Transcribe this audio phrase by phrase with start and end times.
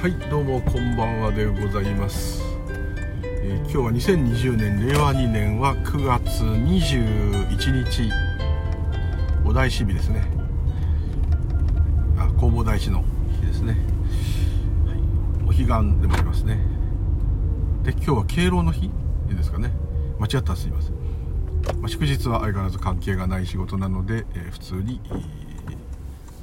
[0.00, 2.40] はいどうもこんばんはでございます、
[3.20, 8.08] えー、今日は2020年令和2年は9月21日。
[9.44, 10.22] お大師日ですね。
[12.16, 13.02] あ弘法大師の
[13.40, 13.72] 日ですね、
[14.86, 14.98] はい、
[15.42, 16.60] お彼岸でもありますね。
[17.82, 18.92] で今日は敬老の日
[19.28, 19.72] ですかね。
[20.20, 20.94] 間違ったらすいません、
[21.80, 25.00] まあ、祝日は相変わらず関係がない仕事なので、えー、普通に、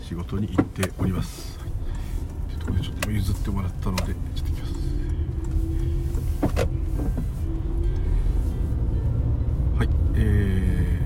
[0.01, 1.54] 仕事に行っております。
[2.65, 4.15] とこでちょっと譲ってもらったのでちょっと
[4.49, 4.73] 行きます。
[9.77, 10.99] はいえ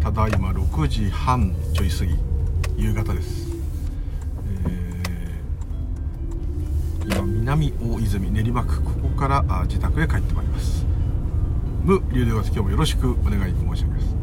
[0.00, 2.16] ー、ただいま6時半ちょい過ぎ
[2.76, 3.48] 夕方です、
[4.66, 10.84] えー、今南大泉練馬区ここからあ自宅へ帰ってまいります。
[11.84, 14.14] 無流でございます今日もよろしくお願い申し上げます。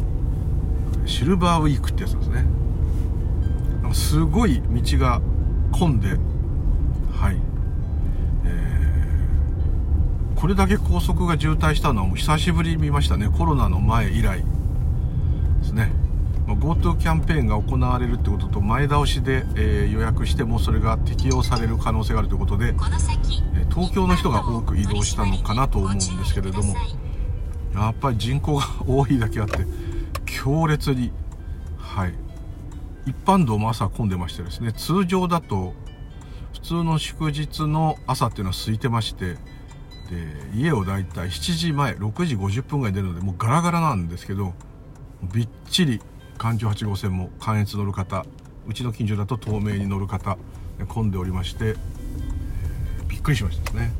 [1.05, 2.45] シルバーウィークってやつですね。
[3.93, 5.21] すごい道が
[5.71, 6.17] 混んで
[10.41, 13.29] これだけ高速が渋滞したのは久しぶりに見ましたね。
[13.29, 14.45] コロナの前以来で
[15.63, 15.91] すね。
[16.47, 26.73] GoTo キャンペーンが行われるってことと前倒しで、えー、予約してもそれが適用される可能性があるということで、えー、東京の人が多く移動したのかなと思うんですけれども
[27.75, 29.59] やっぱり人口が多いだけあって
[30.25, 31.11] 強烈に
[31.77, 32.15] はい。
[33.05, 35.75] 一般道も朝混んでましてですね通常だと
[36.53, 39.37] 普通の祝日の朝っていうのは空いてまして
[40.11, 40.17] で
[40.53, 44.53] 家をだいたい7時前6時50分ぐらい出るのでもうガラガラなんですけど
[45.33, 46.01] びっちり
[46.37, 48.25] 環状8号線も関越乗る方
[48.67, 50.37] うちの近所だと東名に乗る方
[50.89, 51.75] 混んでおりまして、えー、
[53.07, 53.93] びっくりしましたね。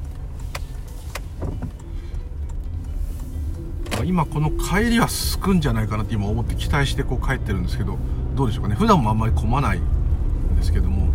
[4.04, 8.00] 今この帰りはすくんじゃないかなって今思って期待してこう帰ってるんですけど
[8.36, 8.76] どうでしょうかね。
[8.76, 11.14] 普段もあんまり混まないんですけども、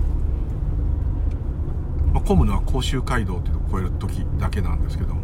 [2.27, 5.15] 混むのは甲州街道っていうのを越える時だけなんですけど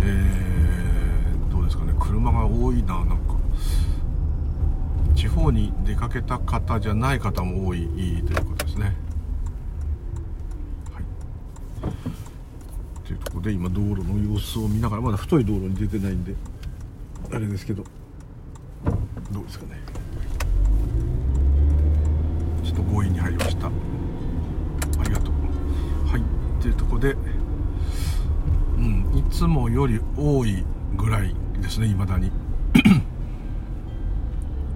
[0.00, 1.92] えー、どうですかね。
[1.98, 3.36] 車が多いななんか。
[5.14, 8.96] 地方に出かけた方じゃない方も多いということですね。
[10.92, 11.04] はい。
[13.06, 16.34] というところで今道路の様子を見ながらまだ太い道路に出てないんで
[17.32, 17.84] あれですけど。
[19.30, 19.78] どうですかね。
[22.64, 23.70] ちょっと強引に入りました。
[27.00, 27.16] で、
[28.76, 30.64] うん、いつもより多い
[30.96, 32.30] ぐらいですね未だに。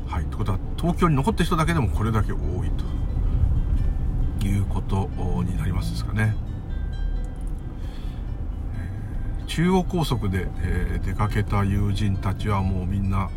[0.09, 2.71] はいということは東京に残ってる人だけでもこれだけ多い
[4.41, 5.09] ということ
[5.43, 6.37] になりますですかね、
[8.77, 13.29] えー、中央高速で、えー、出かけた友人たちはもうみんな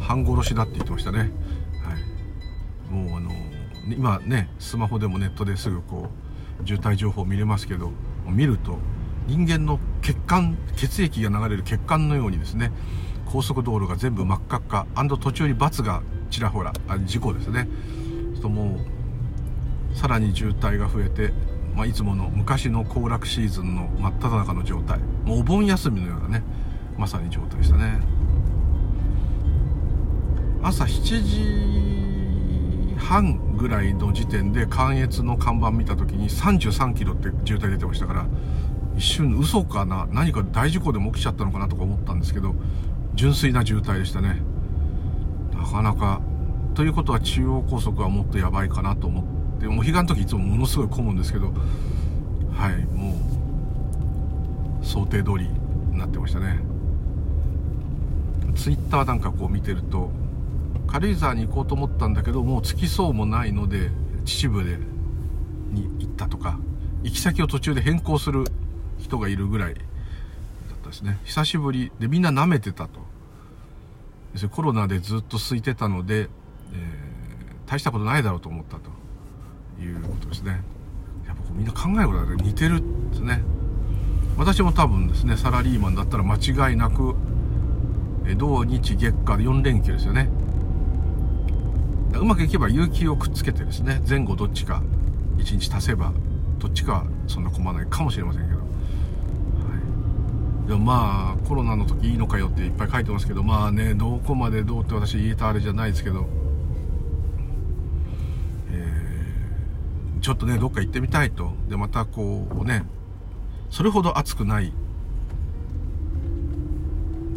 [0.00, 1.30] 半殺しだって言ってましたね、はい、
[2.92, 3.30] もうあの
[3.88, 6.10] 今ねスマホでもネットですぐこ
[6.62, 7.92] う渋滞情報見れますけど。
[8.26, 8.78] を見ると
[9.26, 12.72] 人間の血管血液が流れる血管のようにですね
[13.26, 14.86] 高速道路が全部真っ赤っか
[15.20, 17.68] 途中に罰がちらほらあ事故ですね。
[18.40, 18.80] とも
[19.92, 21.32] うさらに渋滞が増えて、
[21.76, 24.98] まあ、いつもの昔の行楽シーズンの真っ只中の状態。
[25.24, 26.42] もうお盆休みのようなね
[26.96, 28.00] まさに状態でしたね。
[30.62, 31.89] 朝7時
[33.00, 38.26] 半ぐらいの時点で関越の看板見た時に33キロって渋滞出てましたから
[38.96, 42.54] 一瞬嘘かな何か大事故でも起きちゃったのかなとか思ったんですけど
[43.14, 44.40] 純粋な渋滞でしたね。
[45.52, 46.20] なかなか。
[46.74, 49.22] ということは中央高速はもっとやばいかなと思
[49.56, 51.52] ってもう彼岸の時いつもものすごい混むんですけど
[52.52, 53.14] はいも
[54.80, 56.60] う想定通りになってましたね。
[58.54, 60.10] ツイッターなんかこう見てると
[60.90, 63.90] 軽井沢に行こうと思ったんだけどもう着きそうもないので
[64.24, 64.76] 秩父で
[65.70, 66.58] に行ったとか
[67.02, 68.44] 行き先を途中で変更する
[68.98, 71.18] 人がいるぐらいだったですね。
[71.24, 73.00] 久しぶりでみんな舐めてたと。
[74.50, 76.28] コロナでずっと空いてたので、えー、
[77.66, 78.90] 大したことないだろうと思ったと
[79.82, 80.62] いうことですね。
[81.26, 83.42] やっぱみんな考えることが似てるんですね。
[84.36, 87.14] 私も多分ですねサラリーマンだったら間違いなく
[88.36, 90.30] 土日月火で4連休ですよね。
[92.18, 94.82] うまくいけば有給をくっつけてですね前後どっちか
[95.38, 96.12] 1日足せば
[96.58, 98.64] どっちかはそんな困らないかもしれませんけど、は
[100.66, 106.26] い、でもまあコロナの時いいのかよっていっぱい書いてますけどまあねどこまでどうって私言えたあれじゃないですけど、
[108.70, 111.52] えー、ちょっとねどっか行ってみたいと。
[111.68, 112.84] でまたこうね
[113.70, 114.72] それほど暑くない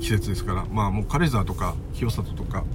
[0.01, 2.65] 季節ですからまあもう軽井沢とか清里とか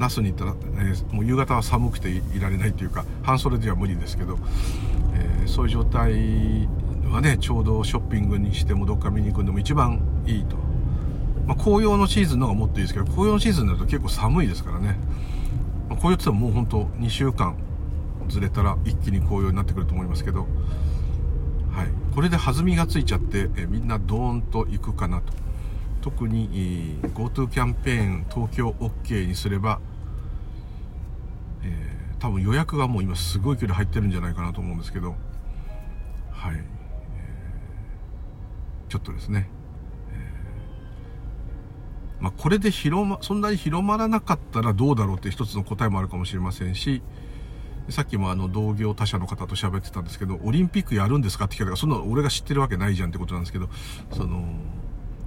[0.00, 4.38] 那須に行ったら、えー、もう夕方は寒くていられないというか半袖では無理ですけど、
[5.14, 6.68] えー、そういう状態
[7.10, 10.56] はねちょうどショッピングにしてもどっか見に行くのも一番いいと、
[11.46, 14.96] まあ、紅葉のシーズンの方がもっといいですけど紅葉のシーズンになると結構寒いですからね、
[15.88, 17.56] まあ、紅葉って言ってももうほんと2週間
[18.28, 20.46] ずれたら一気に紅葉になってくると思いますけど
[21.72, 22.14] はい。
[22.14, 25.32] これで弾みがついちゃってえみんなドーンと行くかなと。
[26.00, 29.80] 特に GoTo キャンペーン東京 OK にすれば、
[32.20, 35.16] 多分予約がもう今すごい距離入ってるんじゃないかなと思うんですけど。
[36.40, 39.50] はい、えー、ちょっとですね、
[40.10, 47.02] えー、まあ、これで広まそんなに広まらなかったらどうだろうって一つの答えもあるかもしれませんし
[47.90, 53.68] さっきもあの同業他社の方と喋ってたんですけどオリンピックやるんですかって聞かれたらそんな俺が知ってるわけないじゃんってことなんですけど
[54.12, 54.44] その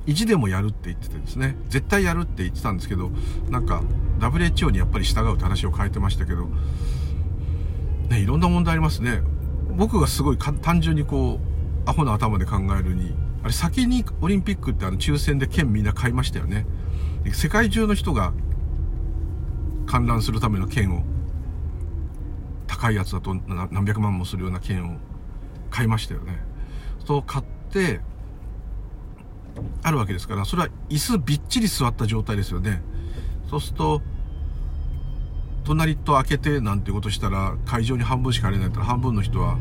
[0.05, 3.11] 意地でもやるって言っててですね、絶対やるって言ってたんですけど、
[3.49, 3.83] なんか
[4.19, 6.49] WHO にやっぱり従うって話を変えてましたけど、
[8.09, 9.21] ね、いろんな問題ありますね。
[9.75, 11.39] 僕がすごい単純にこ
[11.85, 16.65] う、アホな頭で考えるに、あれ先にオリンピックってあの抽選で券みんな買いましたよね。
[17.31, 18.33] 世界中の人が
[19.85, 21.03] 観覧するための券を、
[22.67, 24.97] 高いやつだと何百万もするような券を
[25.69, 26.43] 買いましたよね。
[27.05, 28.01] そう買って、
[29.81, 32.81] あるわけですから、それは椅子びっちり座った状態ですよね。
[33.49, 34.01] そうすると、
[35.63, 39.57] 隣と開けてなんてことしたら、会場に半分しか入れないったら半分の人は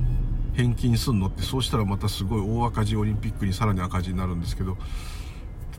[0.54, 4.76] 返金すんのって、そうしたらまたすごい大赤字オリンピックにさらに赤字になるんですけど、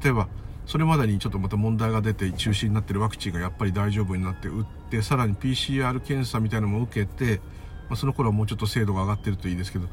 [0.03, 0.27] 例えば、
[0.65, 7.41] それまでにちょっとまた問題が出て中止になってるワクチンがやっぱり大丈夫になって打って、さらに PCR 検査みたいなのも受けて、
[7.89, 9.87] まあ、その頃はもうちょっと精度が上がってるといいですけど、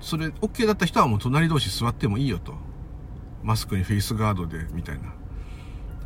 [0.00, 2.54] それ OK だった人はもう隣同士座ってもいいよと。
[3.42, 5.12] マスクにフェイスガードでみたいな。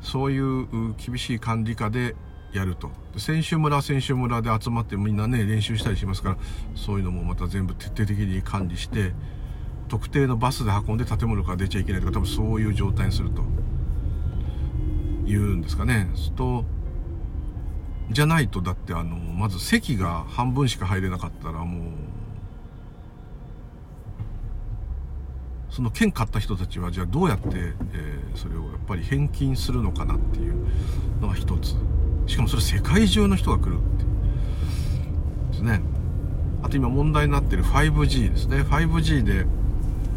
[0.00, 2.16] そういう厳しい管理下で
[2.52, 2.90] やると。
[3.16, 6.36] 選手村選手村で集まってみんなね練習したりしますから
[6.74, 9.12] そういうのもまた全部徹底的に管理して
[9.88, 13.42] 特定のバスで運んで建物から出ちゃいけないとか多分そういう状態にすると。
[15.24, 16.10] いうんですかね。
[16.14, 16.64] すと
[18.10, 21.92] じゃないとだってあのまず席が半分しか入れなかったらもう
[25.72, 30.54] その券買った人たちはじゃあどうやって、えー、それをやっぱり返金するのかなっていう
[31.22, 31.74] のが一つ。
[32.26, 35.50] しかもそれ世界中の人が来るっていう。
[35.50, 35.80] ですね。
[36.62, 38.62] あと今問題になってる 5G ですね。
[38.62, 39.46] 5G で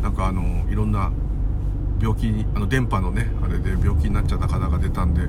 [0.04, 1.14] なんかあのいろんな
[2.02, 5.22] 病気にあの電波のねあれで病気になっちゃった方が出たんで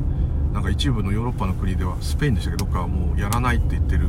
[0.53, 4.09] なんか一部のヨーロッパの国ではスペインでしたけどどっかはもうやらないって言ってる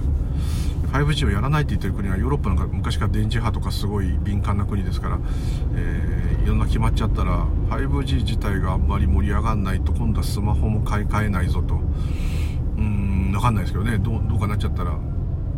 [0.92, 5.19] 5G をやらないって言ってる国はヨーロッパの昔から電磁波とかすごい敏感な国ですから、
[5.75, 11.75] えー、いろんな決まっちゃったら 5G 自体があんまり盛り上がんないと今度はスマホも買い替えないぞと。
[11.75, 13.98] うーん分かんないですけどね。
[13.98, 14.98] どうどうかなっちゃったら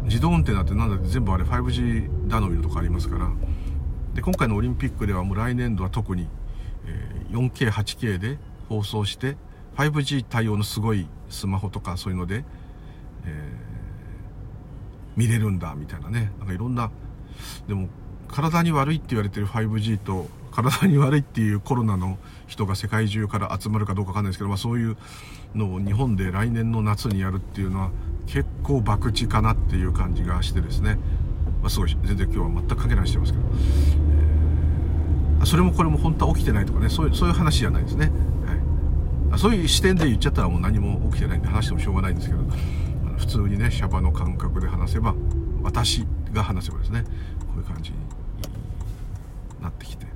[0.04, 3.30] 自動運転だってなんだって全部あれ 5G 頼みのとかありますから。
[4.16, 6.28] で今回のオリンピックではもう来年度は特に、
[6.88, 9.38] え、4K、8K で放送して
[9.78, 12.44] 5G 対応のすごいスマホとかそういうので、
[13.26, 13.69] えー
[15.20, 16.32] 見れるんだみたいなね。
[16.40, 16.90] なんかいろんな
[17.68, 17.90] でも
[18.30, 22.18] 体に悪いって言われてる 5G と体に悪いっていうコロナの
[22.48, 24.98] 人が世界中から集まるかどうかわかんないですけど、まあ、そういう
[25.54, 27.92] のを日本で来年の夏にやるっていうのは
[28.28, 30.98] 結構博打かなっていう感じがしてですね、
[31.62, 33.46] まあ、すごい全然今日は全く関係ないしてますけど、
[35.42, 36.88] えー、それもこれも本当は起きてないとかね。
[36.88, 38.12] そういうそういう話じゃないですね、
[39.30, 42.42] はい、そういう視点で言っちゃったらもう何も起きてないんで話してもしょうがないんですけど。
[43.20, 45.14] 普通にねシャバの感覚で話せば
[45.62, 47.98] 私が話せばですねこういう感じに
[49.62, 50.08] なってきて。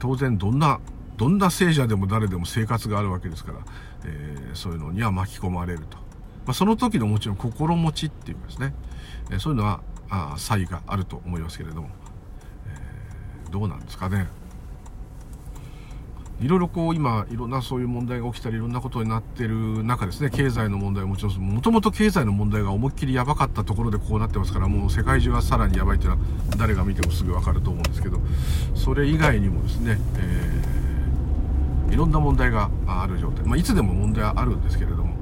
[0.00, 0.80] 当然どんな
[1.16, 3.58] どんな聖者でも誰でも生活があるわけですから、
[4.04, 6.02] えー、そういうのには巻き込まれると、ま
[6.48, 8.74] あ、その時のもちろん心持ちっていうかですね、
[9.30, 9.80] えー、そういうのは
[10.10, 11.88] あ差異があると思いますけれども、
[12.66, 14.26] えー、どうなんですかね。
[16.40, 20.28] いろいろこう今いろんなそういう問題が起きたりいろんなことになってる中ですね。
[20.28, 26.22] 経済の問題はもちろんもともと経済の問題が思いっきりやばかったところでこうなってますからもう世界中はさらにやばいっていうのは
[26.58, 28.18] 誰が見てもすぐ分かると思うんですけど
[28.74, 35.14] それ以外にもですね、えー、いろんな問題がある状態、まあ、いつでも問題はあるんですけれども、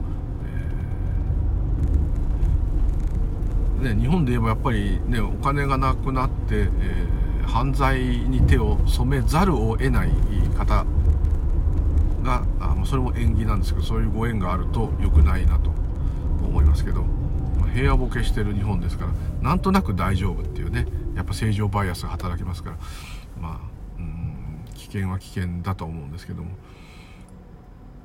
[3.81, 10.11] えー、ね、日本で言えばやっぱりねお金がなくなって、えー、犯罪に手を染めざるを得ない
[10.57, 10.85] 方
[12.23, 15.71] があそれも縁起なんですけどそういうご縁があると良くないなと
[16.47, 17.05] 思いますけど、
[17.75, 20.87] 平和ボケしてる日本ですからなんとなく大丈夫っていうね
[21.17, 22.77] やっぱ正常バイアスが働きますから
[23.41, 23.59] まあ
[23.99, 26.51] うん危険は危険だと思うんですけども。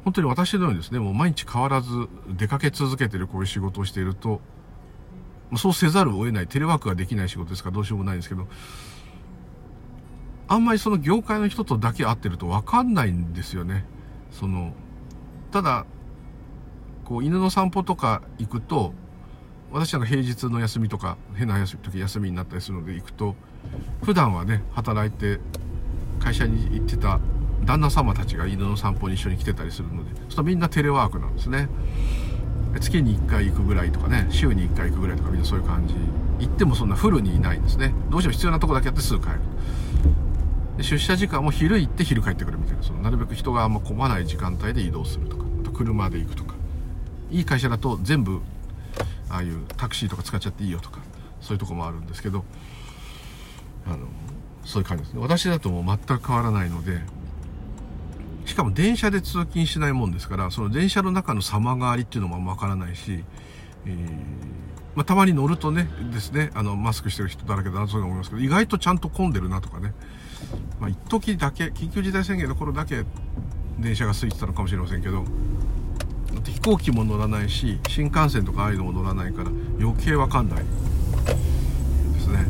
[0.04, 1.90] 本当に私のようにですねもう毎日変わらず
[2.30, 4.40] 出かけ続けてるこういう仕事をしていると
[5.58, 8.48] そうせざるを得ないテレワークができない仕事ですからどうしようもないんですけど
[10.50, 13.86] あんまりその業界の人とだけ会ってると分かんないんですよね。
[14.32, 14.74] その
[15.52, 15.86] ただ
[17.06, 18.94] こう犬の散歩とか行くと
[19.72, 23.36] 私なんか平日の休みとか変な時休みになったりするので行くと
[24.04, 25.40] 普段はね働いて
[26.20, 27.20] 会社に行ってた
[27.66, 31.70] 旦那様たちが犬の散歩に一緒に来てたりするのでそうみんなテレワークなんですね。
[32.80, 35.94] 月に1回行くぐらいとかね週に1回行くぐらいとかみんなそういう感じ。
[36.40, 37.94] 行ってもそんなフルにいないんですね。
[38.10, 39.40] どうしても必要なとこだけやってすぐ帰る。
[40.84, 46.60] 出社時間も昼行って昼帰ってくるみたいなそのなるべく人があんま混まない時間帯で移動するとかあと車で行くとか。
[47.32, 48.42] いい会社だと全部
[49.30, 51.00] ああいうタクシーとか使っちゃっていいよとか
[51.42, 52.44] そういうとこもあるんですけど
[53.86, 54.08] あの
[54.66, 55.22] そういう感じですね。
[55.22, 57.00] 私だともう全く変わらないので
[58.46, 63.24] しかも電車で通勤しないもんですからその電車の中の様変わりっていうのもわからないし、
[63.86, 63.94] えー、
[64.96, 69.94] まあ、たまに乗るとねですねあのマスクしてる人だらけだなそういう思いますけど意外とちゃんと混んでるなとかね。
[70.80, 73.04] まあ一時だけ緊急事態宣言の頃だけ
[73.80, 75.24] 電車が空いてたのかもしれませんけど
[76.46, 80.60] 飛行機も乗らないし新幹線とかああいうのも乗らないから余計わかんない。
[80.60, 82.46] ですね。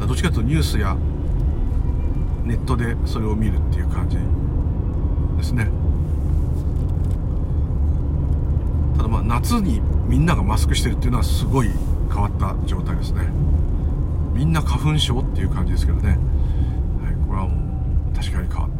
[0.00, 0.96] どっちかというとニュースや
[2.44, 4.16] ネットでそれを見るっていう感じ。
[5.36, 5.68] ですね。
[8.96, 11.70] ただまあ夏にみんながマスクしてるっていうのはすごい
[12.12, 13.28] 変わった状態ですね。
[14.34, 16.18] みんな花粉症っていう感じですけどね、はい、
[17.28, 17.56] これはも
[18.10, 18.70] う確かに変わっ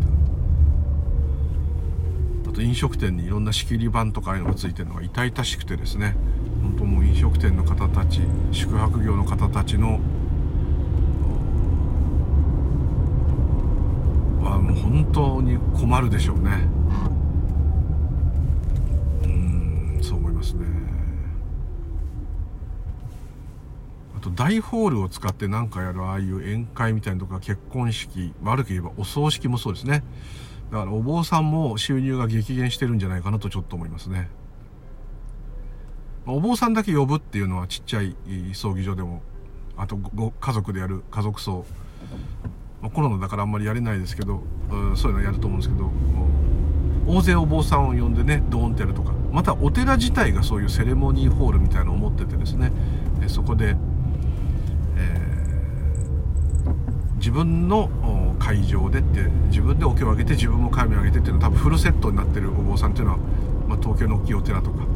[2.45, 6.15] たあと飲食店にいろんな仕切り板とかああいうのがついてるのが痛々しくてですね
[6.63, 8.21] 本当もう飲食店の方たち
[8.53, 9.99] 宿泊業の方たちの
[14.61, 16.51] もう本当に困るでしょうね。
[19.25, 20.67] うんそう思いますね。
[24.17, 30.05] あと大ホールを使って何かやるああいう宴会みたいなとか結婚式悪く言えばお葬式もそうですね。
[30.71, 34.29] だからお坊さんも収入が激減してるんじゃないかなとちょっと思いますね。
[36.27, 38.15] お坊さんだけ呼ぶっていうのはちっちゃい
[38.53, 39.23] 葬儀場でも
[39.77, 41.65] あとご家族でやる家族葬。
[42.83, 44.43] ま、コロナだからあんまりやれないですけど、
[44.97, 45.91] そういうのやると思うんですけど
[47.07, 49.13] 大勢お坊さんを呼んでねドーンってやるとか。
[49.33, 52.73] またお寺自体がそういうセレモニーホールみたいなのを持っててですね。
[53.29, 53.77] そこで、
[54.97, 56.71] えー、
[57.21, 57.91] 自分の
[58.39, 63.19] 会場でって自分でお経をあげて自分も神をあげてっていうのは多分フルセットになってるお坊さんっていうのは、
[63.69, 64.87] まあ、東京の大きいお寺とか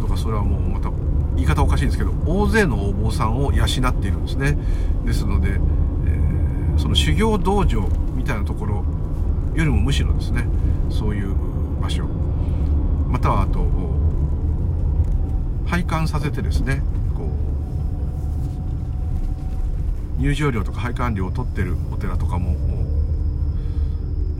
[0.00, 0.90] とかそれはもうまた
[1.34, 4.58] 言い方おかしいんですけど大勢のお坊さんを養っているんですね。
[5.06, 5.58] ですのでえ
[6.76, 8.84] その修行道場みたいなところ
[9.54, 10.46] よりもむしろですね
[10.90, 11.34] そういう
[11.80, 12.04] 場所。
[13.08, 13.66] またはあと
[15.66, 16.82] 拝観させてですね
[17.16, 17.30] こう
[20.20, 22.56] 入場料とか拝観料を取ってるお寺とかも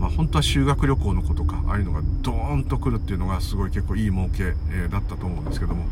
[0.01, 5.85] まあ、本当は修学旅行の子とかああいうのがドーンと来るっていうのがすごい結構いい儲け、えだったと思うんですけども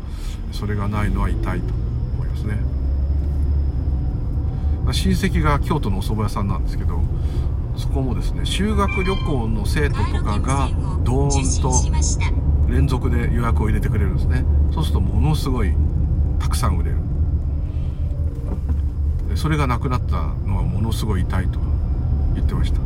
[0.50, 1.72] それがないのは痛いと
[2.16, 2.58] 思いますね。
[4.92, 7.00] 親戚が京都のお蕎麦屋さんなんですけど
[7.76, 10.68] そこもですね修学旅行の生徒とかが
[11.04, 11.62] ドーン
[12.66, 15.72] と連続で予約を入れてくれるんですねそうするとものすごい
[16.40, 16.96] たくさん売れる
[19.36, 21.58] それがなくなったのはものすごい痛いと
[22.34, 22.80] 言ってました。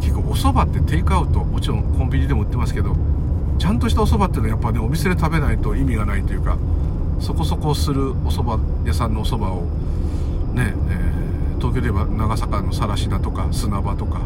[0.00, 2.94] 結構お蕎麦ってテイクアウトもちろんコンビニでも売ってますけど
[3.58, 6.58] ちゃんとしたお蕎麦っていうのはやっぱねお店で食べないと意味がないというか
[7.20, 9.62] そこそこするお蕎麦屋さんのお蕎麦を
[10.54, 14.20] ね、えー、東京で言えば長坂の更科とか砂場とか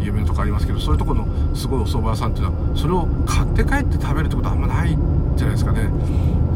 [0.00, 4.96] 有名なとこありますけどそういうとこのすごいお蕎麦屋さんっていうのはそれを買って帰って食べるってことはあんまない
[5.36, 5.90] じゃないですかね。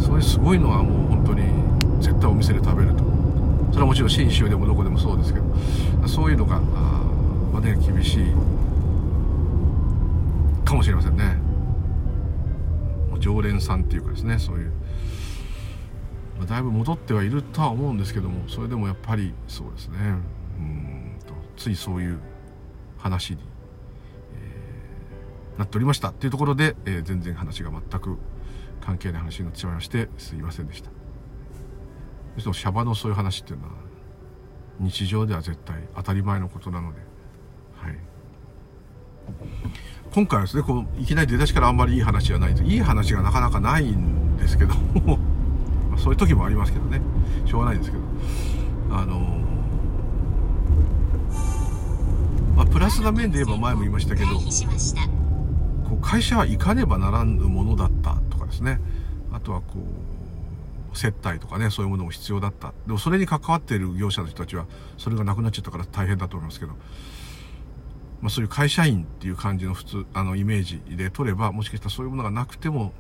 [0.01, 1.43] そういうすごいのはもう本当に
[2.01, 3.12] 絶対お店で食べると。
[3.73, 5.47] それはもちろん信州でもどこでもそうですけど
[6.07, 8.25] そういうのが、まあね、厳しい
[10.65, 11.53] かもしれませんね。
[13.23, 14.73] 常連さんっていうかですねそういう。
[16.39, 19.97] まあだいぶ戻ってはいるとは思うんですけどもそれでもやっぱりそうですね。
[20.59, 22.19] うんとついそういう
[22.99, 23.39] 話に、
[24.35, 28.19] えー、なっておりましたっていうところで、えー、全然話が全く
[28.81, 31.02] 関係ない話になってしまいましてすいませんでした。
[32.37, 33.73] そしてシャバのそういう話っていうのは
[34.81, 37.01] 日常では絶対当たり前のことなので。
[37.77, 37.99] はい。
[40.13, 44.75] 今回はですねこういきなり出だしからあんまりいい話じゃないといい話がなかなかないんですけど、
[45.97, 47.01] そういう時もありますけどね。
[47.45, 48.03] しょうがないですけど。
[48.91, 49.43] あの
[52.57, 54.29] まあ、プラスな面で言えば前も言いましたけど
[55.89, 58.81] こう会社は行かねばならぬものだったとかですね。
[59.33, 59.81] あとはこう
[60.95, 64.67] 接待とかねそういうものも必要だったでもそれに関わっている業者の人たちは
[64.99, 72.93] それがなくなっちゃったから大変だと思いますけど、まあ、そういう会社員っていう感じの普通あのイメージで取ればもしかしたらそういうものがなくても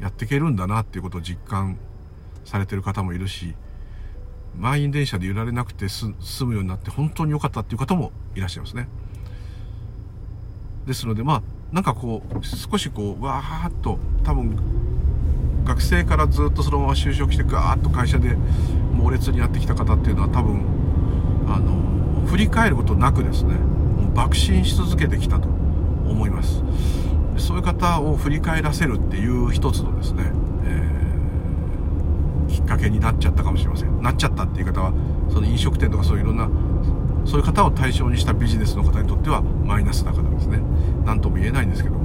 [0.00, 1.78] やっていけるんだなっていうことを実感
[2.44, 3.54] されてる方もいるし
[4.56, 8.88] 満員電車で揺られなくて済むようになって本当に良かったっていう方もいらっしゃいますね。
[10.86, 14.58] ですのでまあなんかこう少しこうわーっと多分
[15.68, 18.36] 学生からずっとそのまま就職してガーッと会社で
[18.94, 20.64] 猛烈にやってきた方っていうのは多分
[21.46, 26.64] あの振り返ることなくですねもう爆心し続けてきたと思います。
[27.36, 30.32] そういう方を振り返らせるっていう一つのですね、
[30.64, 34.02] えー、きっかけになっちゃったかもしれません。
[34.02, 34.92] なっちゃったっていう方は
[35.28, 36.48] その飲食店とかそういういろんな
[37.26, 40.60] そういう方を対象にしたビジネスの方にとってはマイナスだからですね。
[41.04, 41.97] 何とも言えないんですけど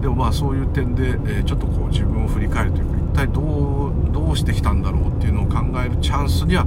[0.00, 6.64] でもまあそういう点で、え、ちょっとこう自分を振り返るというか一体どうどうしてきたんだろうっていうのを考えるチャンスには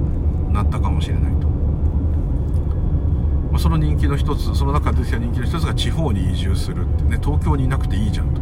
[0.52, 8.40] なったかもしれないと、まあ、その人気の一つその中で出てきた人気の一つが地方に移住するってね東京にいなくていいじゃんと。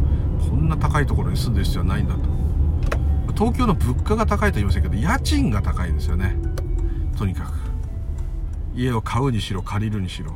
[0.49, 2.21] こんな高いところに住んでる必要はないんだと。
[3.33, 6.35] 東京の物価が高いと言いませんけど家賃が高いんですよね。
[7.17, 7.53] とにかく。
[8.75, 10.33] 家を買うにしろ借りるにしろ。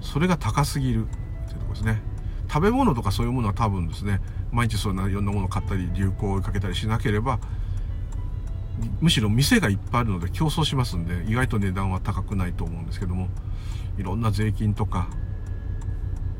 [0.00, 1.08] それが高すぎるっ
[1.48, 2.00] ていうとこですね。
[2.48, 7.38] 食べ物とかそういうものは多分ですね毎日そんないろんなものを買ったり流行を追いかけたりしなければ
[9.00, 13.28] むしろ店がいっぱいあるので競争しますんで意外と値段は高くないと思うんですけども
[13.98, 15.08] いろんな税金とか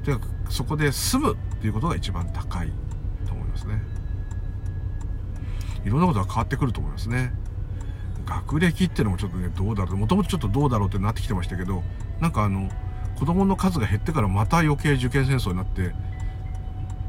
[0.05, 2.73] とにかくそこで住むっていうことが一番高い
[3.27, 3.83] と思いますね。
[5.85, 7.33] いろんなことが変わってくると思いますね。
[8.25, 9.97] 学歴っていうのもちょっとねどうだろう。
[9.97, 11.83] もともとちょっとどうだろうってなってきてましたけど
[12.21, 12.71] なんかあの
[13.19, 15.93] 子供の数が減ってからまた余計受験戦争になって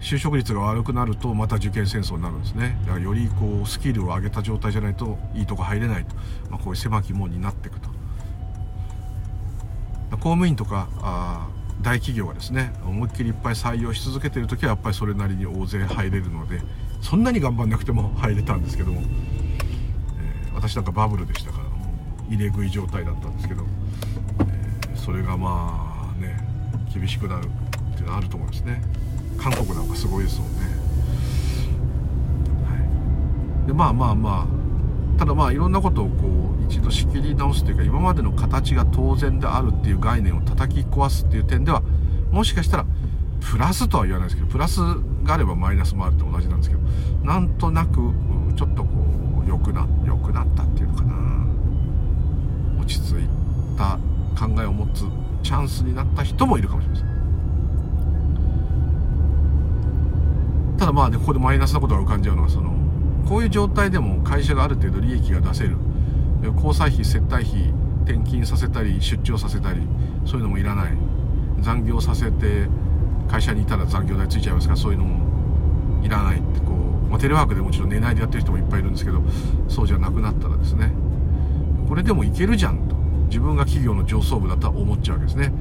[0.02, 2.78] 就職率が悪くなるとまた受験戦争になるんですね。
[2.82, 6.16] だからよりこうスキルを上げた状態じゃないといいとこ入れないと、
[6.50, 7.90] まあ、こういう狭き門になっていくと。
[10.12, 11.48] 公務員とかあ
[11.82, 16.62] 大企業がですね思いっきりいっぱい採用し続けてる時はやっぱりそれなりに大勢入れるので
[17.02, 21.70] そんなに頑張んなくても 入れたんですけども、えー、私なんかバブルでしたからも
[22.30, 23.64] う入れ食い状態だったんですけど、
[24.40, 25.89] えー、それがまあ
[26.94, 28.82] 厳しくなるっていうのはあると思うんですね。
[29.38, 30.60] 韓国なんかすごいですもんね、
[32.66, 34.48] はい、でまあまあま
[35.16, 41.82] あただまあいろんなことをこう一度仕切り直すというか今までの形が当然であるっていう概念を叩き壊すっていう点では
[42.32, 42.86] もしかしたら
[43.40, 44.82] プラスとは言わないですけどプラス
[45.24, 46.82] があればマイナスもあるって同じなんですけど
[47.24, 48.12] なんとなく
[48.58, 48.90] ちょっとこ
[49.46, 51.16] う良くな良くなったっていうのかな。
[52.80, 53.28] 落ち着い
[53.78, 53.98] た
[54.38, 55.06] 考えを持つ
[55.44, 57.10] チャンスになった人もいるかもしれません。
[60.78, 62.74] ただまあねここでマイナスなことが浮かんじゃうのはその
[63.28, 65.78] こういう状態でも会社がある程度利益が出せる。
[66.56, 67.74] 交際費接待費
[68.06, 69.82] 転勤させたり出張させたり
[70.26, 70.94] そういうのもいらない。
[71.60, 72.70] 残業させて
[73.28, 76.40] 会社にいたら残業代ついちゃいますからそういうのもいらない。
[76.40, 79.22] ってこう、まあ、テレワークでもちろん寝ないでやってる人もいっぱいいるんですけど
[79.68, 80.94] そうじゃなくなったらですね。
[81.90, 82.89] これでもいけるじゃん。
[83.30, 85.54] 自分が企業の上層部だと思っちゃうわけですね。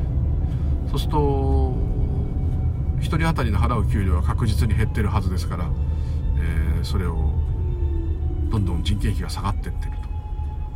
[0.90, 1.74] そうすると
[2.98, 5.70] 1人当たりの払う給料は確実に減ってるはずですから、
[6.40, 7.30] えー、それを
[8.50, 10.08] どんどん人件費が下がってってると。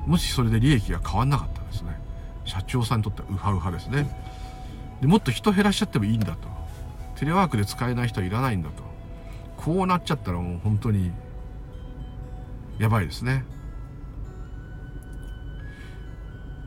[0.06, 1.98] もしそれで利益が変わんなかったらですね
[2.44, 4.08] 社長さんにとってはウハウハですね。
[5.00, 6.48] でもっと人減らしちゃってもいいんだと。
[7.16, 8.82] テレワークで使えない人はいらないんだと。
[9.56, 11.12] こうなっちゃったらもう本当に
[12.78, 13.44] やばいですね。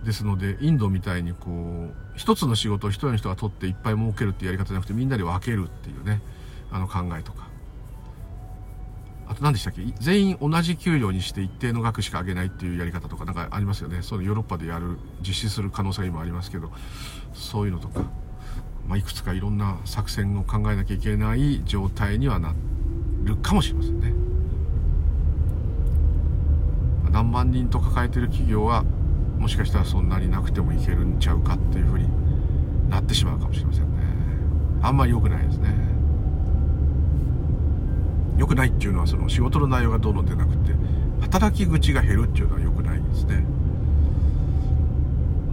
[0.06, 6.22] ですのでインドみたいにこう一つの仕事を一人の人が取っていっぱい儲けるっていうやり方じゃなくてみんなで分けるっていうね
[6.72, 7.54] あの考えとか。
[9.28, 9.82] あと何でしたっけ？
[10.00, 14.04] 全員同じ給料にして一定の額しか上げないっていうやり方とかなんかありますよね？
[14.04, 16.72] そういうヨーロッパでやる実施する可能性が今ありますけど
[17.34, 18.02] そういうのとか、
[18.88, 22.54] まあ、いくつかいろんな作戦を考えなきゃいけない状態にはな
[23.24, 24.14] るかもしれませんね。
[27.10, 28.86] 何万人と抱えてる企業は
[29.40, 32.08] もしかしたらそんなになくてもいけるんちゃうかっていうふうに
[32.90, 33.90] なってしまうかもしれませんね。
[34.82, 35.74] あんまり良くないですね。
[38.38, 40.74] 良くないっていうのはその仕事の内容がどうのでなくて
[41.22, 43.46] 働き口が減るっていうのは良くないですね。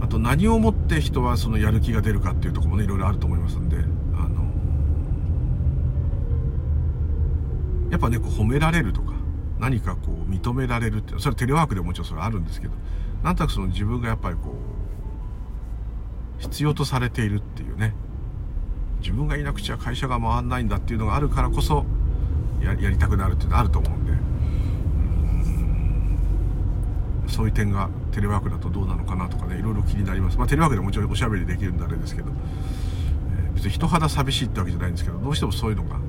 [0.01, 3.79] あと何をもって人はそのやる気が出るかっていうとこもねいろいろあると思いますんであ
[4.27, 4.43] の
[7.89, 9.13] やっぱねこう褒められるとか
[9.59, 12.73] 何かこう認められるってそれはテレワークでももちろんそれあるんですけど
[13.23, 14.53] なんとなくその自分がやっぱりこ
[16.39, 17.93] う必要とされているっていうね。
[18.99, 21.85] 自分がいなくちゃ会社が回んないんだっていうのがあるからこそ
[22.61, 24.13] ややりたくなるっていうのはあると思うんで。
[27.27, 35.99] そういう点がテレワークだとどうなのかなとかねいろいろ気になります、まあ、テレワークでもちろんおしゃべりできるんであれですけど、えー、別に人肌寂しいってわけじゃないんですけどどうしてもそういうのが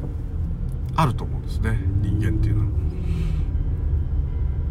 [0.97, 1.79] あると思うんですね。
[2.03, 2.69] 人間っていうのは。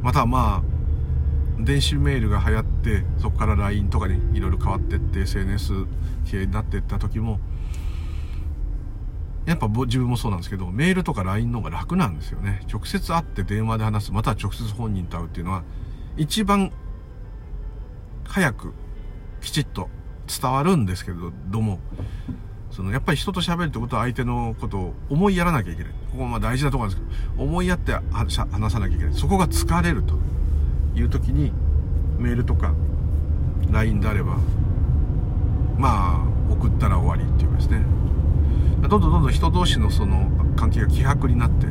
[0.03, 0.72] またまあ
[1.59, 5.85] 電子メールが流行ってそこから LINE とかにいろいろ変わってって SNS
[6.25, 7.39] 系になっていった時も
[9.45, 12.65] やっぱ自分もそうなんですけどメールとか LINE の方が楽なんですよね。
[12.71, 15.63] 直接会って電話で話すまたは直接本人と会うっていうのは
[16.15, 16.71] 一番
[18.25, 18.73] 早く
[19.41, 19.89] きちっと
[20.27, 21.79] 伝わるんですけどども
[22.71, 25.91] そのやっぱり人と喋るってことは相手のことを思いやらなきゃいけない。
[26.11, 29.13] ここまあ大事なところなんですけど思いやって話さなきゃいけない。
[29.13, 30.15] そこが疲れると。
[30.95, 31.51] いう時に
[32.17, 32.73] メールとか
[33.71, 34.37] LINE であれば
[35.77, 37.83] まあ送ったら終わりっていうかですね。
[38.81, 41.67] どんどんどんどん人同士のその関係が希薄になって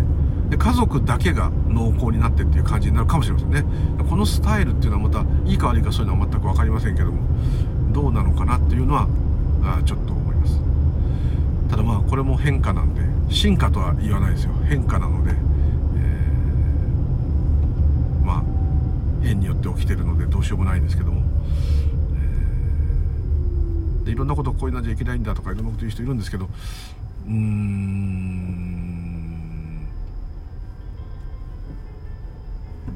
[0.49, 3.65] で家族だけが濃厚になってっていう感じになるかもしれませんね。
[4.09, 7.23] このスタイルっていうのはまたいいか悪いかそういうのは全く分かりませんけども
[7.93, 9.09] どうなのかなっていうのは
[9.63, 10.61] あちょっと思います。
[11.71, 14.53] ただまあこれも変化なんで進化とは言わないですよ。
[14.69, 18.43] 変化なので、えー、まあ
[19.23, 21.23] 変によって起きてるのでどうしようもないんですけども、
[22.15, 26.49] えー、でいろんなことこういうのじゃいけないんだとかいろんなこと言う人いるんですけど。
[27.27, 28.63] うん。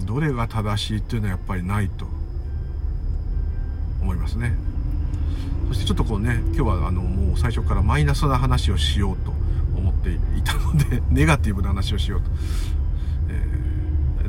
[0.04, 2.06] どれが正しいっていうのはやっぱりないと
[4.00, 4.54] 思いますね。
[5.68, 9.32] そしてちょっとこうね今日はあのもう最初からマイナスな話をしようと
[9.76, 12.30] 思っていたので ネガティブな話をしようと、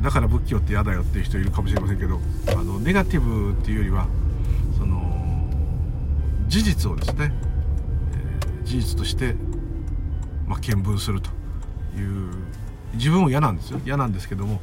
[0.00, 4.06] だから仏教って嫌だよっていう人いるかもしれませんけどあのネガティブっていうよりは
[4.78, 5.48] その
[6.46, 7.32] 事実をですね、
[8.12, 9.34] えー、事実として
[10.48, 11.30] まあ、見聞すると
[11.96, 12.32] いう
[12.94, 13.80] 自分も嫌なんですよ。
[13.84, 14.60] 嫌なんですけども、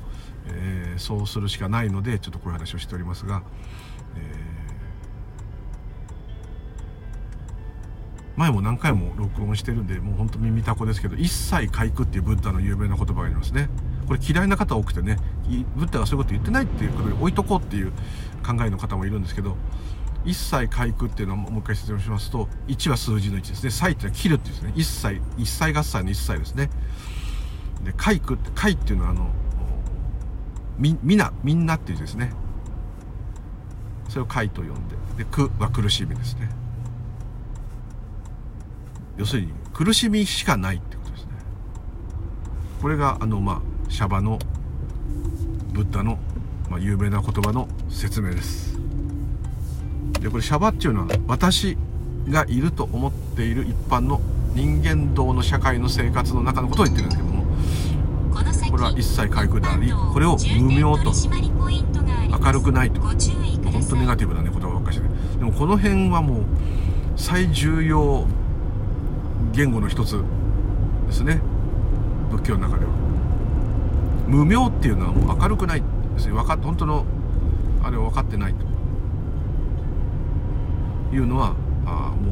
[0.48, 3.44] えー、そうするしかないのでちょっとこういう話をしておりますが、
[4.18, 13.70] えー、前も何回も録音してるんでもうほんと耳たこですけど一切回復っていうブッダの有名な言葉がありますね。
[14.08, 15.18] これ嫌いな方多くてね
[15.76, 17.92] ブッダがそういうこと言ってないっていうことで置いとこうっていう
[18.46, 19.56] 考えの方もいるんですけど
[20.26, 23.70] 一切回復っていうのはもう一回説明しますと1は数字の1ですね。
[23.70, 24.74] 歳っていうのは切るっていうですね。
[24.76, 26.70] 一切一切合切の一切ですね。
[27.84, 29.30] で回復って回っていうのはあの
[30.80, 32.32] みみなみんなっていう字ですね。
[34.10, 34.96] それを回と呼んで。
[35.18, 36.50] で苦は苦しみですね。
[39.18, 41.30] 要するに苦しみしかないってことですね。
[42.82, 44.40] これがあのまあシャバの
[45.72, 46.18] ブッダの、
[46.70, 48.78] まあ、有名な言葉の説明です。
[50.20, 51.78] でこれシャバっていうのは私
[52.30, 54.22] がいると思っている一般の
[54.54, 57.46] 人間道の社会の生活の中のことを言ってるんですけども
[58.72, 61.12] これは一切回復でありこれを無名と
[62.46, 63.02] 明るくないと。
[63.02, 66.44] 本当ネガティブなね言葉ばっかしででもこの辺はもう
[67.18, 68.26] 最重要
[69.52, 70.24] 言語の一つ
[71.08, 71.42] ですね。
[72.32, 73.05] 仏教の中では。
[74.28, 77.06] 無名っていうのはもう明るくないですね分か本当の
[77.84, 78.66] あれは分かってないと
[81.16, 82.32] いうのはあも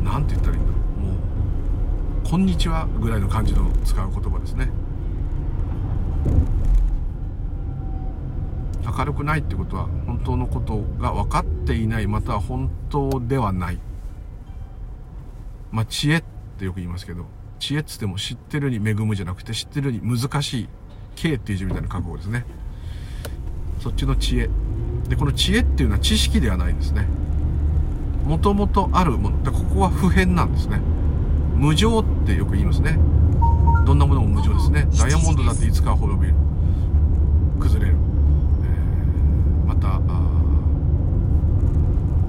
[0.00, 1.00] う何て言ったらいいんだろう。
[1.00, 1.16] もう
[2.28, 4.70] 「こんにちは」ぐらいの感じの使う言葉ですね。
[8.98, 13.78] 明るくないってことは本当のことが分かっていないまたは本当ではない。
[15.70, 16.24] まあ知恵っ
[16.58, 17.26] てよく言いますけど。
[17.60, 20.68] 知恵っつっても知ってるに恵むじゃなくて知ってるに難しい
[21.14, 22.44] K っていう字みたいな覚悟ですね。
[23.80, 24.48] そっちの知恵。
[25.08, 27.06] でこの知恵っていうのは知識ではないんですね。
[28.24, 29.42] もともとあるもの。
[29.42, 30.80] でここは普遍なんですね。
[31.54, 32.98] 無常ってよく言いますね。
[33.84, 34.88] どんなものも無常ですね。
[34.98, 36.34] ダイヤモンドだっていつかは滅びる。
[37.58, 37.96] 崩れる、
[38.62, 40.00] えー、また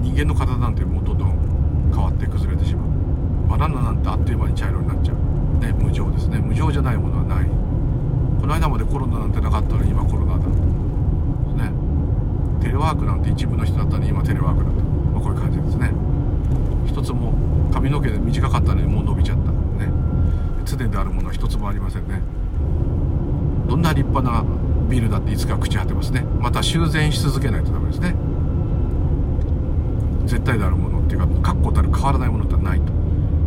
[0.02, 3.48] 人間の体なんてもうどんどん変わって崩れてしまう。
[3.48, 5.16] バナナなんてあっという間に茶色になっちゃう。
[5.62, 6.38] ね無常ですね。
[6.38, 7.46] 無常じゃないものはない。
[8.40, 10.42] この間までコロナなんてなかったのに今コロナだ。
[12.62, 15.90] テレワークなんて一部の人だったのに今テレワークだと、まあ、こういう感じですね。
[16.86, 17.34] 一つも
[17.72, 19.50] 髪の毛で短かったのにもう伸びちゃった。
[19.50, 19.90] ね。
[20.64, 22.22] 常であるものは一つもありませんね。
[23.68, 24.44] どんな立派な
[24.88, 26.24] ビルだっていつか朽ち果てますね。
[26.38, 28.14] また修繕し続けないとダメですね。
[30.26, 32.92] 絶対であるものっていうか確固たる変わらないものってないと。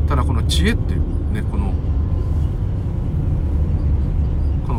[0.09, 1.73] ただこの知恵っていうねこの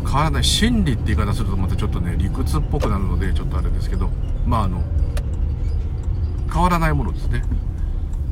[0.07, 4.09] 変わらない真理って言い方するとまたちょっとね理屈っぽくなるのでちょっとあれですけど
[4.45, 4.81] まああの
[6.51, 7.43] 変わらないものですね。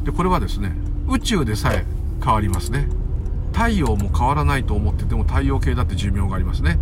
[0.04, 0.72] でこれはですね
[1.08, 1.86] 宇宙でさえ
[2.24, 2.88] 変わりますね。
[3.52, 6.78] 太陽も変わらないと思ってても太陽系だって寿命がありますね。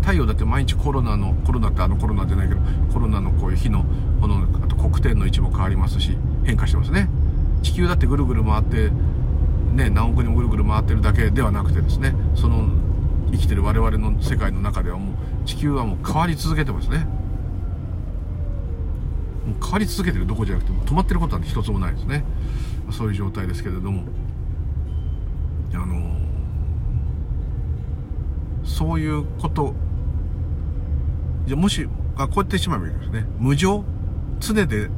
[0.00, 2.60] 太陽だって毎日コロナのコロナってあのコロナじゃないけど
[2.92, 3.84] コロナのこういう日の
[4.20, 7.08] このあと黒点の位置も変わりますし変化してますね。
[7.62, 8.90] 地球だってぐるぐる回って
[9.74, 12.68] ね何億人もぐるぐる回ってるだけではなくてですねその
[13.32, 17.06] 生きてる我々の世界の中ではもう地球はもう変わり続けてますね。
[19.46, 22.24] もう変わり続けてるどこじゃなくても止まってることなんて一つもないですね。
[22.90, 24.04] そういう状態ですけれども。
[25.74, 26.16] あの
[28.64, 29.74] そういうこと
[31.46, 33.26] じゃもしあこうやってしまえばいいですね。
[33.38, 33.84] 無常
[34.40, 34.90] 常で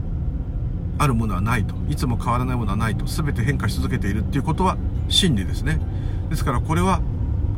[0.98, 1.74] あるものはないと。
[1.88, 3.06] いつも変わらないものはないと。
[3.06, 4.76] 全て変化し続けているっていうことは
[5.08, 5.80] 真理ですね。
[6.28, 7.00] ですからこれは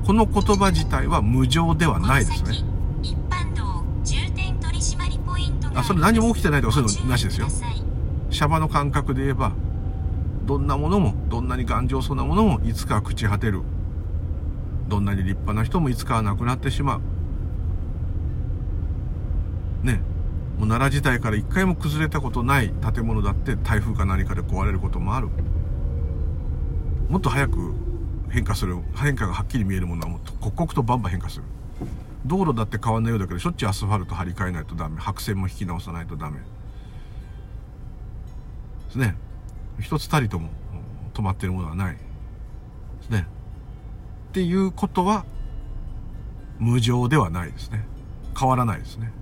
[0.05, 2.65] この言葉自体は無常ではないですね。
[5.75, 7.47] あそれ何も起きてないとかそういうのなしですよ。
[8.31, 9.53] シャバの感覚で言えば
[10.45, 13.63] どんなものもどんなに頑丈そうなものもいつか朽ち果てる。
[14.89, 16.97] どんなに立派な人もいつかは亡くなってしま
[19.83, 19.87] う。
[19.87, 20.03] ね
[20.59, 25.29] もう奈良時代から一回も崩れたことない建物だって台風か何かで壊れることもある。
[27.09, 27.73] もっと早く
[28.33, 31.45] 変化する変化がはっきり見えるものはもっと刻々とバンバン変化する。
[32.25, 34.99] 道路だって変わんないようだけどしょっちゅうアスファルト張り替えないとダメ。
[34.99, 36.39] 白線も引き直さないとダメ。
[36.39, 36.45] で
[38.91, 39.17] すね。
[39.81, 40.49] 一つたりとも
[41.13, 41.95] 止まってるものはない。
[41.95, 42.01] で
[43.03, 43.27] すね。
[44.31, 45.27] っていうことは
[46.59, 47.85] 無常ではないですね。
[48.39, 49.13] 変わらないですね。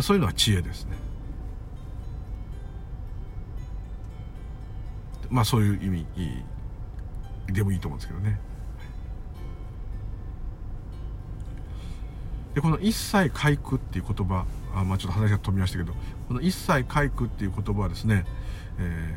[0.00, 0.96] そういうのは知恵ですね。
[5.30, 6.06] まあそういう意味
[7.52, 8.38] でもいいと思うんですけどね。
[12.54, 15.92] でこの一切回復っていう言葉あまあちょっと話が飛びましたけど
[16.26, 18.24] この一切回復っていう言葉はですね、
[18.78, 19.14] え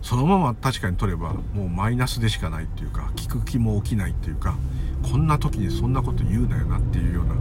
[0.00, 4.56] ー、そのまま確かに取ればもうマイナスでしかないっていうか聞く気も起きないっていうか
[5.02, 7.34] こんな時にそんなこと言うなよなっていうような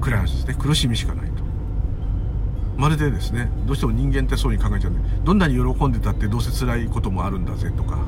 [0.00, 0.54] くらいですね。
[0.54, 1.42] 苦しみしかないと。
[2.76, 7.98] まるでですねどうしても人間ってそうに考えちゃうんでどんなに喜んでたってどうせ辛いこともあるんだぜとか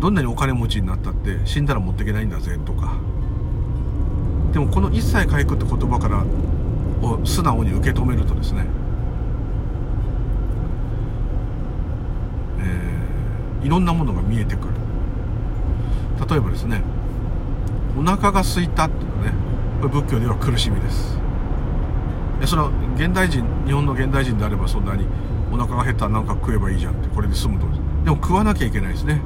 [0.00, 2.94] どんなにお金持ちになったって死んだら持っていけないんだぜとか。
[4.52, 6.24] でもこの一切回復って言葉から
[7.06, 8.64] を素直に受け止めるとですね、
[12.60, 14.74] えー、いろんなものが見えてくる。
[16.28, 16.82] 例えばですね
[17.98, 19.32] お腹が空いたっていうのはね
[19.80, 21.18] これ仏教では苦しみです。
[22.46, 25.06] それは現代人日本の現代人であればそんなに
[25.52, 27.66] お腹が減ったら何か食えばいいじゃんってこれで済むと。
[28.04, 29.20] でも食わなきゃいけないですね。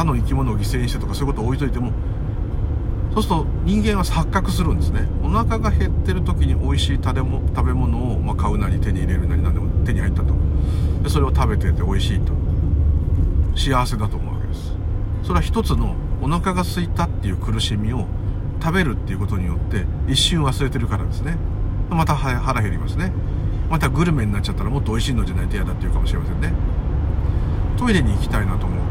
[0.00, 1.92] 他の生き物を犠牲にしてとかそういうことを置いといても
[3.12, 5.08] そうすると人間は錯覚するんですね。
[5.22, 7.22] お腹が減ってる時に美味しい食べ
[7.72, 10.32] 物を、ま買うなり手に入れるなり何でも手に入ったと。
[11.02, 12.32] でそれを食べてて美味しいと。
[13.56, 14.72] 幸せだと思うわけです。
[15.24, 18.06] それは一つのお腹が空いたっていう苦しみを
[18.62, 21.36] 食べるっていうことによって一瞬忘れてるからですね。
[21.90, 23.12] また腹減りますね。
[23.68, 26.52] またグルメになっちゃったらもっと美味しいのじゃないと嫌だっていうかもしれませんね。
[27.76, 28.89] トイレに行きたいなと思う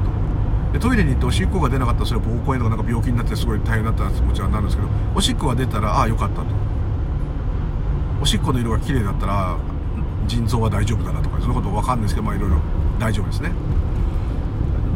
[0.74, 6.46] でトイレに行っておしっこが出なかったらそれは膀胱炎とかなんか病気になってすごい大変だった気持ちはなるんですけどおしっこが出たらああよかったと。
[8.22, 9.58] おしっこの色が綺麗だったら
[10.28, 12.58] 腎臓は大丈夫だなとかそのこと分かんないですけどまあいろいろ
[13.00, 13.52] 大丈夫ですね。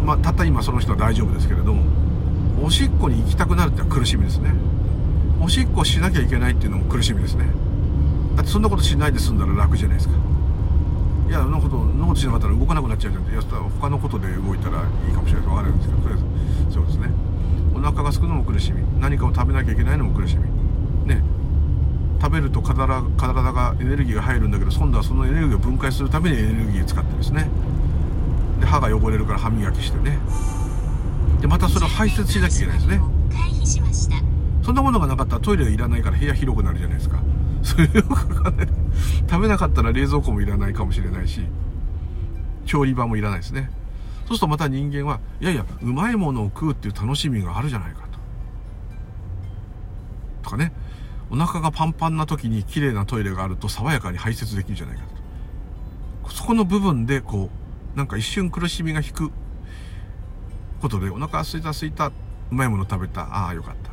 [0.06, 1.84] まあたった今その人は大丈夫ですけれども
[2.62, 4.54] おしっこに行きたくなるってのは苦しみですね。
[5.42, 7.46] おしっこしなきゃいけないっていうのも苦しみですね。
[8.36, 10.16] だってそんなことしないで済んだら楽じゃないですか。
[11.34, 13.24] やそんなことことしなかったら動かなくなっちゃうじゃん。
[13.24, 15.44] ってやったら他のことで動いたらいいかもしれない。
[15.44, 16.20] と分からないんですけどとりあえ
[16.70, 17.10] ずそうですね。
[17.76, 18.84] お腹が空くのも苦しみ。
[19.00, 20.44] 何かを食べなきゃいけないのも苦しみ。
[21.08, 21.24] ね。
[22.22, 27.50] 食べると体体がエネルギーが入るんだけど今度はそのエネルギーを分解するためにエネルギーを使ってですね。
[28.60, 30.18] で歯が汚れるから歯磨きしてね。
[31.42, 33.02] でまたそれを排泄しなきゃいけないですね。
[34.64, 37.20] そんなものがなかったらトイレがいらないから部屋広くなるじゃないですか
[37.66, 38.68] それよくわかんない。
[39.30, 41.46] 食べなかったら冷蔵庫もいらないかもしれないし
[42.66, 43.72] 調理場もいらないですね。
[44.26, 48.20] そうするとまた人間はいやいやうまいものを食うっていう楽しみがあるじゃないかと。
[50.44, 50.72] とかね。
[51.30, 55.04] お腹がパンパンな時に綺麗なトイレがあると爽やかに排泄できるじゃないか
[56.24, 56.32] と。
[56.32, 57.50] そこの部分でこ
[57.96, 59.32] うなんか一瞬苦しみが引く
[60.82, 62.12] ことでお腹がすいたすいたう
[62.52, 63.92] まいもの食べたああよかった。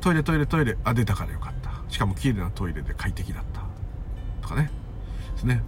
[0.00, 0.76] トイレトイレトイレ。
[0.84, 1.67] あ出たからよかった。
[1.88, 3.62] しかも綺麗なトイレで快適だった
[4.42, 4.70] とかね。
[5.34, 5.62] ですね。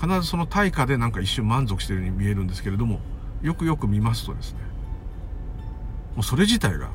[0.00, 2.98] 必ずその対価でなんか一瞬満足してるように見えるんですけれども
[3.40, 4.58] よくよく見ますとですね
[6.16, 6.88] もうそれ自体が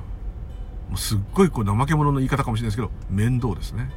[0.89, 3.89] もうすっごいこう怠け者の言い方かもしれないですけど面倒ですね。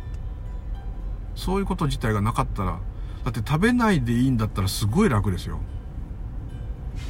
[1.34, 2.78] そういうこと自体がなかったら
[3.24, 5.58] だって食べないでいいんだったらすごい楽ですよ。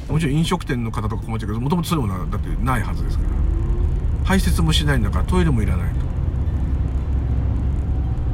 [0.09, 3.29] もちろん飲食店の方とか困っちゃうけどもともとそういうものはだってないはずですから。
[4.23, 6.00] 排泄もしないんだからトイレもいらない。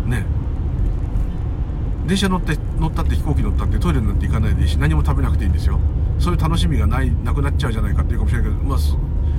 [0.07, 0.25] ね。
[2.07, 5.79] 電車乗って乗ったって飛行機乗ったってトイレなって行かないでいいし何も食べなくていいんですよ。
[6.19, 8.77] そういう楽しみがないなくなっちゃうじゃないかっていうかもしれないけどまあ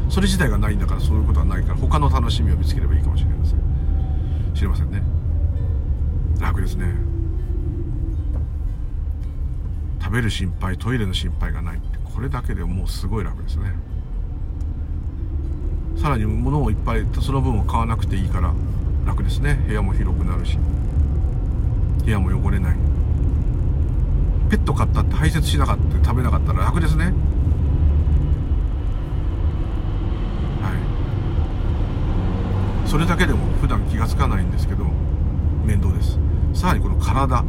[0.08, 3.58] それ自体がないんだからそういうことはないから他の楽しみを見つければいいかもしれません
[4.54, 5.02] 知りませんね。
[6.40, 6.94] 楽ですね。
[10.00, 13.72] 食べる心配トイレの心配がないってこれだけでもうすごい楽ですね。
[15.96, 18.54] さらに物をいっぱいその分を買わなくていいから
[19.08, 19.58] 楽ですね。
[19.66, 20.58] 部屋も広くなるし。
[22.04, 22.76] 部屋も汚れない。
[24.50, 27.06] ペット飼ったって排泄しなかった食べなかったら楽ですね。
[27.06, 27.10] は
[32.86, 32.88] い。
[32.88, 34.84] それだけでも普段気が付かないんですけど
[35.64, 36.18] 面倒です。
[36.52, 37.42] さらにこの体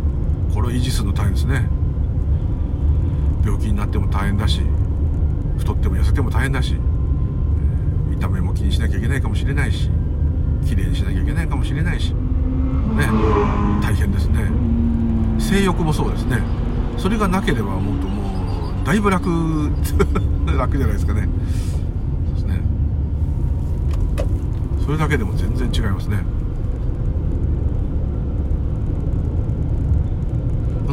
[0.54, 1.68] これを維持するの大変ですね。
[3.44, 4.62] 病気になっても大変だし
[5.58, 6.78] 太っても痩せても大変だし
[8.08, 9.90] 見た目も気にしなきゃいけないかもしれないし
[10.66, 12.14] 綺麗にしなきゃいけないかもしれないし。
[12.14, 13.08] ね。
[13.82, 14.50] 大変ですね。
[15.40, 16.42] 性欲もそうですね。
[16.98, 19.30] それがなければもっともうだいぶ楽。
[20.58, 21.28] 楽じゃないですかね。
[22.26, 22.62] そうですね。
[24.86, 26.24] それだけでも全然違いますね。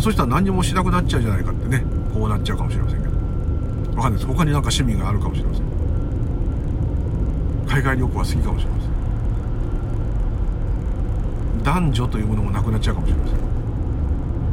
[0.01, 1.85] そしたら何もしなくなっちゃうじゃないかってね。
[2.13, 3.17] こうなっちゃうかもしれませんけど。
[3.97, 4.27] わかんないです。
[4.27, 5.65] 他になんか趣味があるかもしれません。
[7.67, 8.96] 海外旅行は好きかもしれません。
[11.67, 13.39] 男女というものもなくなっちゃうかもしれません。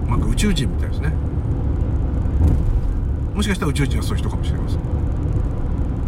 [0.10, 1.14] なんか宇宙人みたいですね。
[3.36, 4.80] もしかしたら宇宙人はそういう人かもしれません。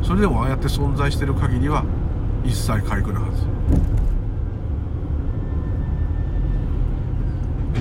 [0.01, 1.85] それでもああやって存在してる限りは
[2.43, 3.45] 一切回復なはず。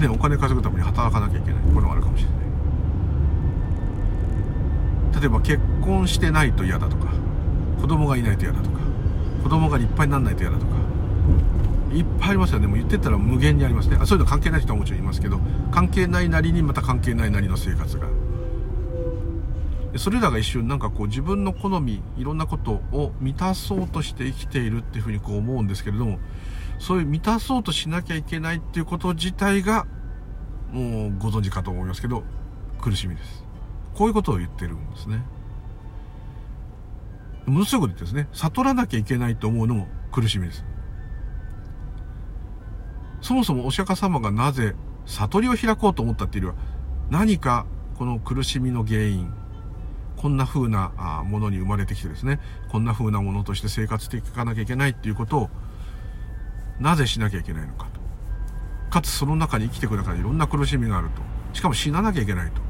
[0.00, 1.62] ねお金稼ぐために働かなきゃいけない。
[1.72, 2.34] これもあるかもしれな
[5.16, 5.20] い。
[5.22, 7.06] 例えば結婚してないと嫌だとか
[7.80, 8.80] 子供がいないと嫌だとか
[9.42, 10.73] 子供が立派にならないと嫌だとか
[11.94, 12.60] いっぱいありますよ。
[12.60, 13.96] ねもう言ってたら無限にありますね。
[14.00, 18.08] あそういうの関係ない人はもちろんいますけど関係ないなりにまた関係ないなりの生活が。
[19.96, 26.18] それらが一瞬なんかこう自分の好みいろんなことを満たそうとして生きているっていうふうにこう思うんですけれども
[26.80, 29.86] そういう満たそうとしなきゃいけないっていうこと自体が
[30.72, 32.24] もうご存知かと思いますけど
[32.80, 33.44] 苦しみです。
[33.94, 35.22] こういうことを言ってるんですね。
[37.46, 40.64] ものすごくですね悟らなきゃいけないと思うのも苦しみです。
[43.24, 44.74] そもそもお釈迦様がなぜ
[45.06, 46.62] 悟りを開こうと思ったっていうよりは
[47.22, 47.64] 何か
[47.96, 49.32] この苦しみの原因
[50.18, 50.92] こんな風な
[51.26, 52.38] ものに生まれてきてですね。
[52.70, 55.50] こんな風なものとして生活していかなきゃいけないっていうことを
[56.80, 58.00] なぜしなきゃいけないのかと。
[58.90, 61.22] かつその中に生きていく中でいろんな苦しみがあると。
[61.54, 62.60] しかも死ななきゃいけないと。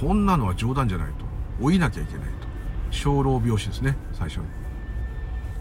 [0.00, 1.24] こんなのは冗談じゃないと。
[1.60, 2.48] 老いなきゃいけないと。
[2.92, 4.46] 生老病死ですね最初に。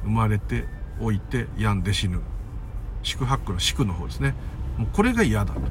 [0.04, 0.68] 生まれて
[1.00, 2.22] 老いて病んで死ぬ。
[3.08, 4.36] 宿泊の宿の方ですね。
[4.78, 5.62] もうこれが嫌だと。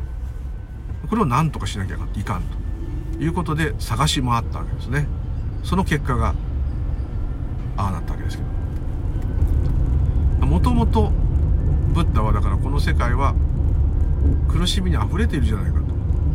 [1.09, 3.23] これを何とかしなきゃいかんと。
[3.23, 5.07] いうことで探し回ったわけですね。
[5.63, 6.35] その結果が
[7.77, 8.43] ああなったわけですけ
[10.41, 10.47] ど。
[10.47, 11.13] もともと
[11.93, 13.35] ブッダはだからこの世界は
[14.49, 15.87] 苦しみに溢れているじゃないかと。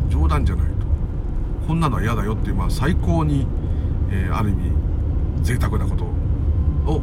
[0.09, 0.85] 冗談じゃないと。
[1.67, 3.47] こんなのは嫌だよっていうまあ最高に、
[4.11, 4.71] えー、ある意味
[5.41, 6.03] 贅沢なこと
[6.91, 7.01] を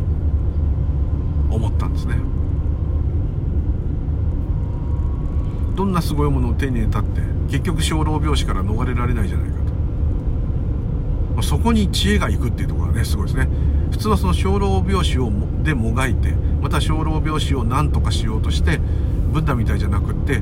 [1.50, 2.14] 思ったんですね。
[5.78, 9.62] どんなすごいものを手に入れたって結局生老病死から逃れられないじゃないかと、
[11.34, 13.48] まあ、そこに知恵がいくっていうところがねすごいですね。
[13.92, 15.30] 普通はその生老病死を
[15.62, 18.80] でもがいてまた生老病死を何とかしようとして
[19.32, 20.38] ブッダみたいじゃなくって、え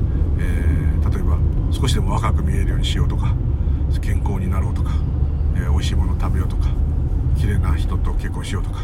[0.99, 1.37] ー、例えば
[1.71, 3.35] 少しでも若く見えるようにしようとか
[4.01, 4.89] 健康になろうとか、
[5.55, 6.69] えー、美味しいものを食べようとか
[7.37, 8.79] 綺麗な人と結婚しようとか、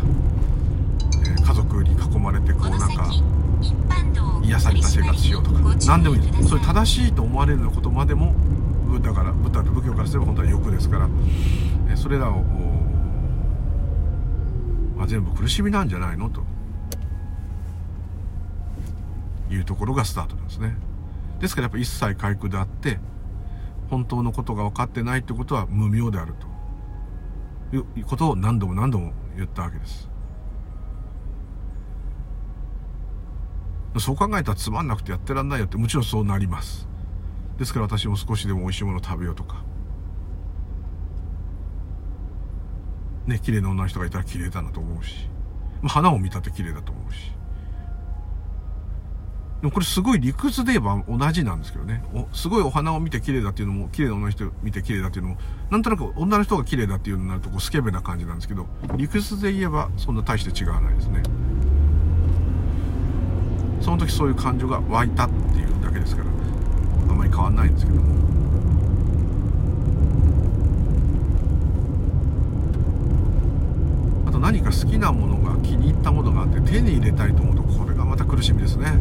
[1.25, 3.11] えー、家族に囲まれてこうなんか
[4.43, 6.21] 癒された生活しようとか何でもいい。
[6.43, 8.33] そういう正しいと思われることまでも
[8.87, 11.09] ブッダからブッダと仏教からすれば本当は欲ですから、
[11.95, 12.43] それらを、
[14.97, 16.43] まあ、全部苦しみなんじゃないのと
[19.49, 20.75] いうところがスタートなんですね。
[21.39, 22.99] ですからやっぱ一切回復であって
[23.89, 26.53] 本当のことが分かってないってことは無明であると。
[27.75, 30.07] いうことを何度も何度も言ったわけです。
[33.99, 36.87] そう考えたらつまんなくてやってらんないよってもちろんそうなります。
[37.57, 39.63] ですから私も少しでも美味しいもの食べようとか。
[43.27, 45.29] ね綺麗な女の人がいたら綺麗だなと思うし、
[45.81, 47.31] まあ、花を見たって綺麗だと思うし。
[49.61, 52.03] でもこれすごい理屈で言えば同じなんですけどね。
[52.13, 55.37] おすごいお花を見て綺麗だっていうのも綺麗な女の人を見て綺麗だっていうのも
[55.69, 58.67] なんとなく女の人が綺麗だっていうのになるとこうスケベな感じなんですけど
[58.97, 61.23] 理屈で言えばそんな大して違わないですね。
[63.95, 66.29] の時そういう感情が湧いたっていうだけですから。
[67.09, 68.13] あんまり変わんないんですけども。
[74.27, 78.97] あと何か好きなものが気に入ったものがあって手に入れたいと思うとこれがまた苦しみですね。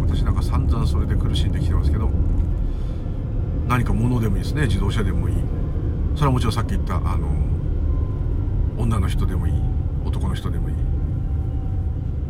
[0.00, 2.10] 私なんか散々それで苦しんできてますけど。
[3.68, 4.62] 何か物でもいいですね。
[4.66, 5.36] 自動車でもいい。
[6.14, 7.26] それはもちろんさっき言ったあの
[8.78, 9.54] 女の人でもいい。
[10.04, 10.76] 男の人でもいい。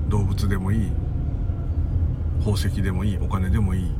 [0.08, 0.90] 動物でもいい。
[2.46, 3.90] 宝石でもいいお金でもいい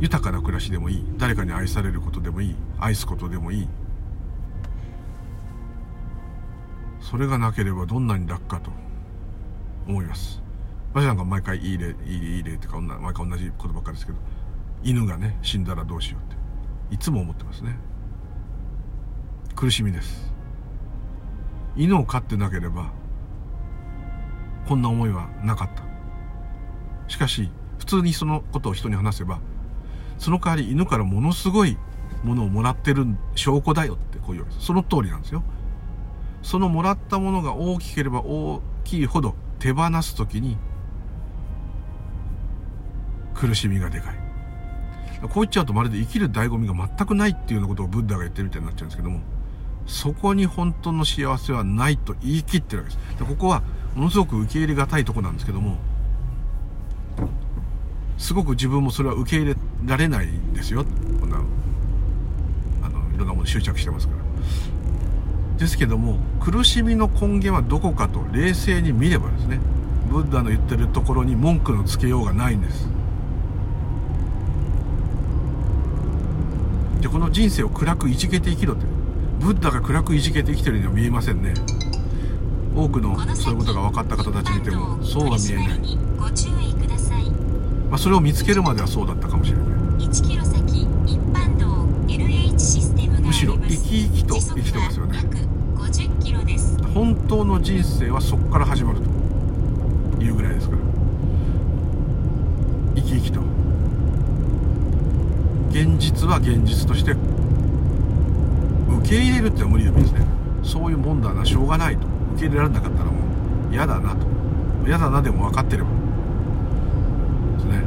[0.00, 3.68] 豊かな暮らしでもいい誰かに愛されることでもいい愛すことでもいい。
[6.98, 8.70] それがなければどんなに楽かと。
[9.86, 10.40] 思います。
[10.94, 14.18] 私なんか毎回いい例いいいい例ってか毎回同じことばっかりですけど
[14.82, 16.94] 犬がね死んだらどうしようって。
[16.94, 17.76] いつも思ってますね。
[19.54, 20.32] 苦しみです。
[21.76, 22.90] 犬を飼ってなければ
[24.66, 25.82] こんな思いはなかった。
[27.08, 29.40] しかし普通にそのことを人に話せば
[30.18, 31.76] その代わり犬からものすごい
[32.24, 35.42] ものをもらってる証拠だよってこう言われその通りなんですよ。
[36.42, 40.56] そのもらったものが大きければ大きいほど手放す時に
[43.34, 44.14] 苦しみがでかい。
[45.22, 49.20] こう言っちゃうとまるで生きる醍醐味が全くないっていうようなことをブッダが言ってるみたいになっちゃうんですけども
[49.86, 53.18] そこに本当の幸せはないと言い切ってるわけです。
[53.18, 53.62] でここは
[53.94, 55.78] ものすごく受け入れがたいとこなんですけども
[58.18, 59.56] すごく自分もそれは受け入れ
[59.86, 60.84] られないんですよ。
[61.20, 61.38] こんな
[62.82, 64.22] あのいろんなもの執着してますから。
[65.56, 69.58] ですけども苦しみの根源はどこかと冷静に見ればですね
[70.10, 72.88] ブッダの言ってるところに文句のつけようがないんです。
[77.00, 78.84] でこの人生を暗くいじけて生きろって
[79.40, 81.54] ブッダが暗くいじけて生きてるには見えませんね。
[82.74, 86.87] 多くのそういうことが分かった方たち見てもそうは見えない。
[87.88, 89.66] まあ、それを見つけるまではそうだったかもしれない。
[90.06, 91.66] 1キロ先一般道
[92.06, 95.18] LH システムむしろ生き生きと生きてますよね。
[95.76, 96.76] 50キロです。
[96.94, 100.82] 本当の人生はそこから始まるというぐらいですから。
[102.96, 103.40] 生き生きと。
[105.70, 110.26] 現実は現実として受け入れるってのは無理でもいいですね。
[110.62, 112.06] そういうもんだなしょうがないと。
[112.34, 113.12] 受け入れられなかったらも
[113.70, 114.26] う嫌だなと。
[114.86, 115.90] 嫌だなでも分かってれば
[117.58, 117.82] ですね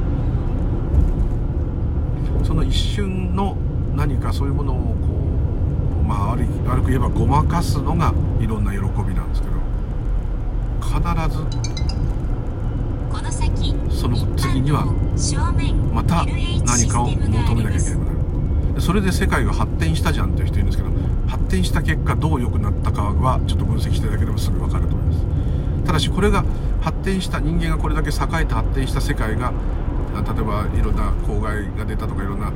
[2.52, 3.56] その一瞬の
[3.96, 4.84] 何かそういうものをこ
[6.02, 9.54] うまあ悪悪く言えばごまかすのがいろんな喜びなんですけど
[10.82, 11.00] 必
[13.90, 14.84] ずその次には
[15.94, 20.90] また何かを求めなきゃいけなくなるそれで世界が発展したじゃんっていう人いるんですけど
[21.30, 25.26] 発展した結果どう良くなったかはちょっと分析していただければすぐ分かると思います。
[25.86, 26.44] ただしこれが
[26.82, 29.54] 発展した人間がこれだけ栄えて発展した世界が
[30.14, 32.52] 例えばいろんな公害が出たとかいろんな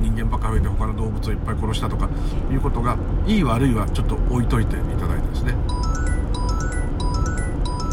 [0.00, 2.08] 人間ばっか増えて他の動物をいっぱい殺したとか
[2.50, 2.96] いうことが
[3.26, 5.54] いい悪いはちょっと置いといていただいてですね。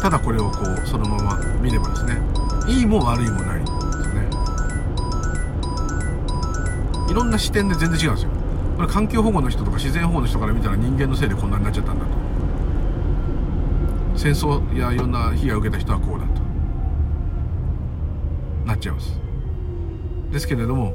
[0.00, 2.16] ただこれをこうそのまま見ればですね
[2.66, 4.28] いいも悪いもないんですね。
[7.10, 8.30] いろんな視点で全然違うんですよ。
[8.76, 12.10] これ環境保護の人とか自然保護の人から見たら人間のせいでこんなになっちゃったんだと。
[14.16, 16.41] 戦争やいろんな被害を受けた人はこうだと。
[18.82, 19.18] ちゃいます。
[20.32, 20.94] ですけれども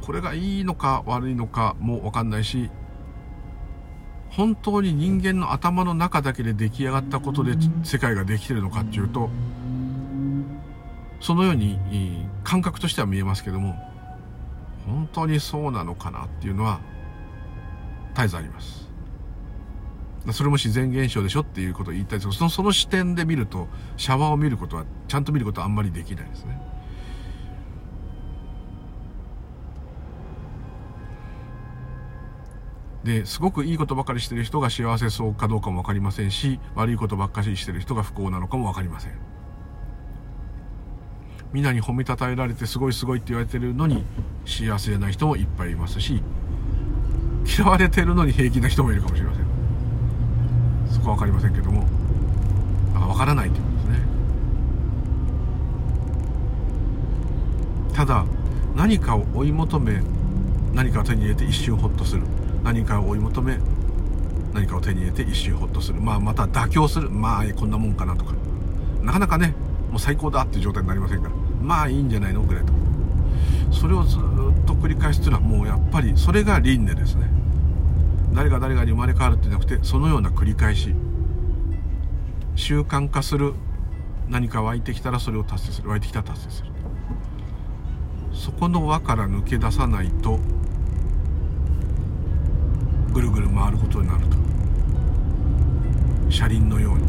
[0.00, 2.70] これがいいのか悪いのかも分かんないし
[4.30, 9.30] 本当に人間の頭の中だけで出来上がったことで世界ができてるのかっていうと
[11.20, 11.78] そのように
[12.42, 13.74] 感覚としては見えますけども
[14.86, 16.80] 本当にそうなのかなっていうのは
[18.14, 18.88] 絶えずあります。
[20.32, 22.18] それも自然現象でしょっていうことを言いたい。
[22.18, 26.60] ですけどそのその視点で見るとシャワーを見ることはちゃんと見ることはあんまりできないですね。
[33.04, 39.12] ですごくいいことばかりしてる人が幸せそうかどうかも分かりませんし悪いことばっかりしてる人が不幸なのかも分かりません。
[41.52, 44.04] みんなに褒めたたえられてすごいすごいって言われてるのに
[44.44, 46.20] 幸せじゃない人もいっぱいいますし
[47.46, 49.53] 嫌われてるのに平気な人もいるかもしれません。
[51.04, 51.84] そこは分かりませんけども
[52.94, 54.06] 分からないということですね。
[57.94, 58.24] ただ
[58.74, 60.00] 何かを追い求め
[60.72, 62.22] 何かを手に入れて一瞬ホッとする。
[62.64, 63.58] 何かを追い求め
[64.54, 66.00] 何かを手に入れて一瞬ホッとする。
[66.00, 67.10] まあまた妥協する。
[67.10, 68.32] まあこんなもんかなとか。
[69.02, 69.54] なかなかね
[69.90, 71.34] もう最高だっていう状態になりませんから。
[71.60, 72.72] まあいいんじゃないのぐらいと。
[73.70, 74.20] それをずっ
[74.64, 77.28] と繰り返すっていうのはもうやっぱりそれが輪廻ですね。
[78.34, 80.94] 誰が誰がに生まれ変わるってなくてそのような繰り返し。
[82.56, 83.54] 習慣化する。
[84.28, 85.88] 何か湧いてきたらそれを達成する。
[85.90, 86.70] 湧いてきたら達成する。
[88.32, 90.40] そこの輪から抜け出さないと。
[93.12, 94.36] ぐるぐる回ることになると。
[96.28, 97.04] 車輪のように。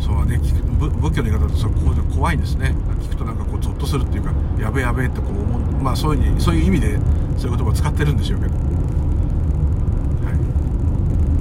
[0.00, 0.38] そうはね
[0.76, 2.74] 仏教の言い方だとそこう怖いんですね。
[3.00, 5.60] 聞くとなんかこうゾッとするっていうかやべやべってこう思う。
[5.82, 6.98] まあそういうにそういう意味で
[7.38, 8.58] そういう言葉を使ってるんでしょうけど、は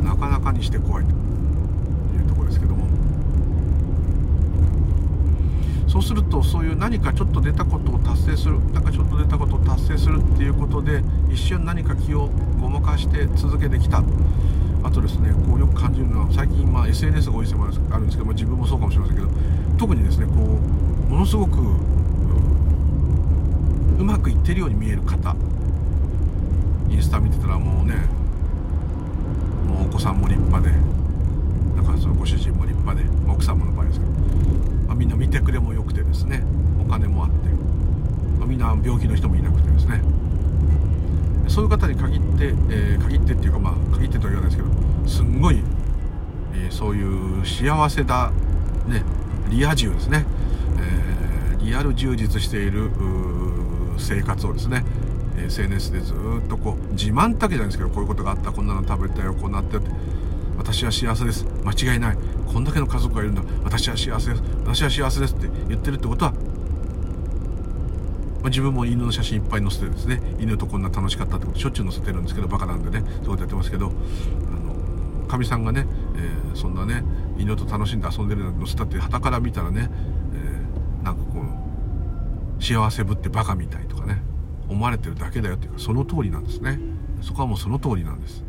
[0.01, 1.11] い、なかなかにして怖いと。
[1.11, 2.85] いうところですけども。
[5.87, 12.29] そうするとそういう何かちょっと出たことを達成するなんかちょっと出たことを達成するっていうことで一瞬何か気を
[12.59, 14.03] ごまかして続けてきた。
[14.85, 19.27] あとですねこうよく感じるのは最近まあ SNS が多いせもあるんですけど、まあ、自分もそうかもしれませんけど
[19.79, 21.59] 特にですねこうものすごく
[23.97, 25.35] うまくいってるように見える方
[26.89, 27.95] インスタ見てたらもうね
[29.67, 30.75] もうお子さんも立派で
[31.75, 34.11] なんかそのご主人も立派で奥様の場合ですけど、
[34.85, 36.43] まあ、みんな見てくれもよくてですね
[36.79, 37.35] お金もあって、
[38.37, 40.01] まあ、みんな病気の人もいなくてですね。
[41.47, 44.74] そういう方に限って、えー、限ってっていうかまあ限ってとは言わないですけど
[45.07, 45.61] すんごい、
[46.53, 48.31] えー、そういう幸せだ
[48.87, 49.03] ね
[49.49, 50.25] リア充ですね、
[50.79, 52.89] えー、リアル充実している
[53.97, 54.83] 生活をですね
[55.37, 59.77] SNS でずっとこう自慢だけじゃないですけどこういうことがあったこんなの食べたよこうなって
[60.57, 61.45] 私は幸せです。
[61.63, 62.17] 間違いない。
[62.47, 63.43] こんだけの家族がいるんだ。
[63.63, 64.43] 私は幸せです。
[64.65, 66.33] 私は幸せですって言ってるってことは
[68.45, 73.91] まあ、自分も犬の写真いっぱい載せてですね犬とこんな楽しかったってことしょっちゅう載せてるんですけどバカなんでねそういうことやってますけど
[75.25, 77.03] かみさんがね、えー、そんなね
[77.37, 79.89] 犬と楽しんで遊んでるの載せたって旗から見たらね、
[80.33, 81.41] えー、なんかこ
[82.59, 84.21] う幸せぶってバカみたいとかね
[84.69, 86.79] 思われてるだけだよっていうかその通りなんですね。
[87.21, 88.43] そこはもうその通りなんです。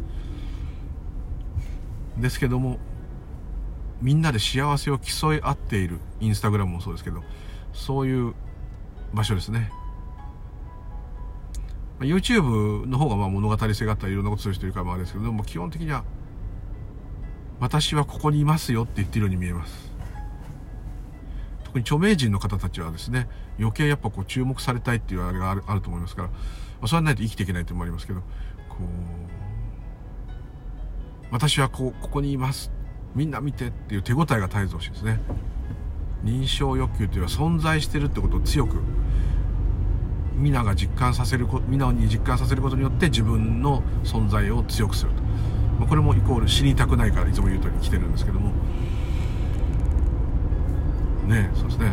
[2.19, 2.79] ですけども
[4.01, 7.23] みんなで幸せを競い合っているインスタグラムもそうですけど
[7.73, 8.35] そういう
[9.13, 9.71] 場所ですね。
[12.01, 16.05] YouTube の方がまあ物語性があったりいろんなことする人いるからまああれですけども基本的には
[17.61, 19.93] 私はここにいますよって言ってるように見えます。
[21.65, 23.29] 特に著名人の方たちはですね
[23.59, 26.35] 余計やっぱこう注目されたいっていうあれがあるあると思いますから、ま
[26.83, 28.27] あ、それはないと生きていけないというのもありますけどこ
[28.81, 28.85] う
[31.31, 32.71] 私はこうここにいます。
[33.15, 35.21] みんな見てっていう手応えが絶えず欲しいですね。
[36.25, 38.77] 認証欲求というのは存在してるってことを強く
[40.35, 45.23] 皆が実感させる皆に実感させることによって自分の存在を強くすると、
[45.79, 48.53] ま、これもイコール死にたくないからいつも言う通り来てるんですけども。
[51.27, 51.93] ねそうですね。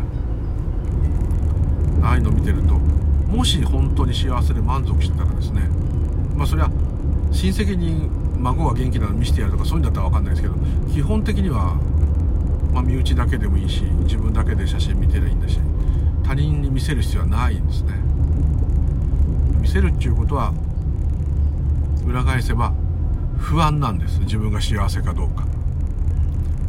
[2.02, 5.62] ああいうの見てるともし本当に幸せで満足してたらですね。
[6.36, 6.70] まあそれは
[7.32, 8.10] 親戚に
[8.40, 10.56] 孫が元気なの見せてやるとかそういうんだったら分かんないですけど
[10.92, 11.76] 基本的には、
[12.74, 15.60] まあ、身内だけでもいいし自分だけで写真見てりゃいいんだし
[16.24, 17.94] 他人に見せる必要はないんですね。
[19.62, 20.54] 見せるっていうことは
[22.06, 22.74] 裏返せば
[23.38, 24.20] 不安なんです。
[24.22, 25.46] 自分が幸せかどうか。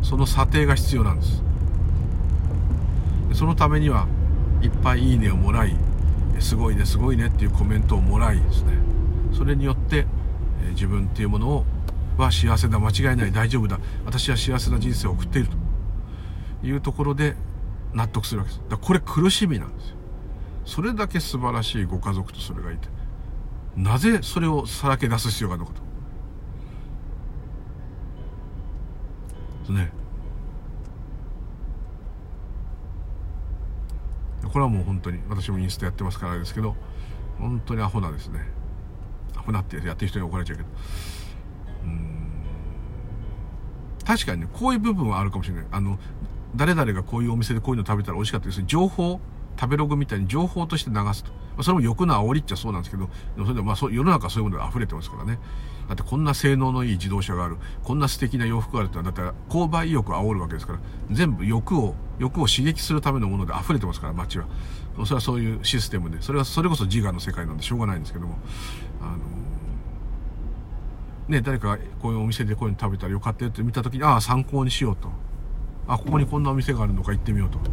[0.03, 1.43] その査定が必要なんです。
[3.35, 4.07] そのためには
[4.62, 5.75] いっぱいいいねをもらい
[6.39, 8.73] すごいねすごいねっていうコメントをもらいですね。
[9.33, 10.07] それによって
[10.71, 11.65] 自分っていうものを
[12.17, 12.79] は幸せだ。
[12.79, 13.33] 間違いない。
[13.33, 13.79] 大丈夫だ。
[14.05, 15.65] 私は幸せな人生を送っていると。
[16.67, 17.37] いうところで
[17.93, 18.62] 納得するわけです。
[18.69, 19.97] だこれ苦しみなんですよ。
[20.65, 22.89] それだけ素晴らしいご家族とそれがいて
[23.77, 25.84] なぜそれをさらけ出す必要があるのかと。
[29.73, 29.91] ね。
[34.53, 36.77] これはもう本当に私もインスタやってますからですけど
[37.39, 38.41] 本当にアホなですね。
[39.37, 40.69] アホなってやってる人に怒られちゃうけど。
[41.85, 42.31] うん。
[44.05, 45.67] 確かにねこういう部分はあるかもしれない。
[45.73, 45.99] あの
[46.55, 48.62] 誰々がこういうお店でこういうの食べたら美味しかったです。
[48.65, 49.21] 情報
[49.59, 51.33] 食べログみたいに情報として流すと。
[51.33, 55.39] まあ、それも欲の煽りっちゃそうなんですけど、でもそれでもまあそ世の中そういうもので溢れてますからね。
[55.89, 60.78] だってこんな性能のいい自動車がある、こんな素敵な洋服があるってだったら購買意欲を煽るわけですから、
[61.11, 64.47] 全部欲を、欲を刺激するためのもので溢れてますから、街は。
[65.05, 68.39] それはそういうシステムで、それはそれこそ自我の世界なんでしょうがないんですけども、
[69.01, 69.18] あの
[71.28, 75.09] ね、誰かこういうお店でこういうの食べたらよかったよって見た時に、ああ、参考にしようと。
[75.89, 77.59] あ、ここにこんなお店があるのか行ってみようと。
[77.59, 77.64] そ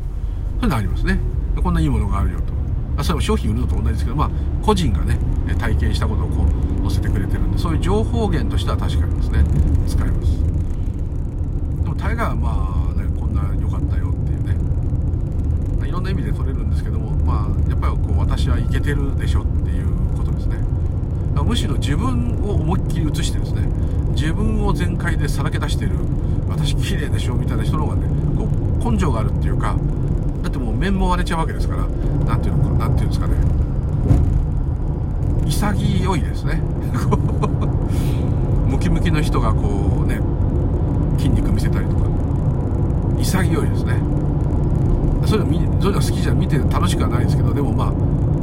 [0.62, 1.20] ういうのありますね。
[1.62, 2.54] こんないいものがあるよと。
[2.98, 4.30] あそれも商品売るのと同じですけど、まあ、
[4.64, 5.18] 個人がね、
[5.60, 9.44] 体験したことをこう載せてくれてるんで、そういう情報源としては確かにですね、
[9.88, 10.40] 使えます。
[11.84, 14.44] でも大概はまあ、ね、こんな良かったよっていう
[15.82, 19.88] ね、いろんな意味で取れるんですけども、まあ、やっぱりこう、私はいけてるでしょっていう
[20.18, 20.58] ことですね。
[21.44, 23.68] むしろ自分を思いっきり映してですね、
[24.12, 25.92] 自分を全開でさらけ出してる
[26.48, 29.76] 私綺麗でしょみたいな人の方がねこう根性があるっていうか
[30.44, 31.88] だってもう面も割れちゃうわけですから
[32.32, 33.34] 何ていうのか何ていうんですかね。
[35.46, 36.62] 潔いですね。
[38.70, 40.22] ムキムキの人がこうね
[41.18, 42.04] 筋肉見せたりとか。
[43.20, 44.02] 潔いですね。
[45.26, 45.52] そういうの
[45.82, 47.92] そういうの好きじゃ見て楽しくはないですけどでもまあ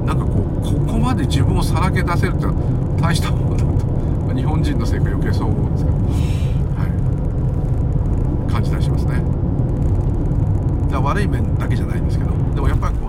[0.07, 2.55] なんかこうここまで自分をさらけ出せるってのは
[3.01, 3.75] 大したものだと、
[4.29, 6.03] まあ、日本人のせいか余計そう思うんですけど、は
[8.49, 9.23] い、感じたりしますね。
[10.91, 12.33] だ悪い面だけじゃないんですけど。
[12.55, 13.08] でもやっぱりこう、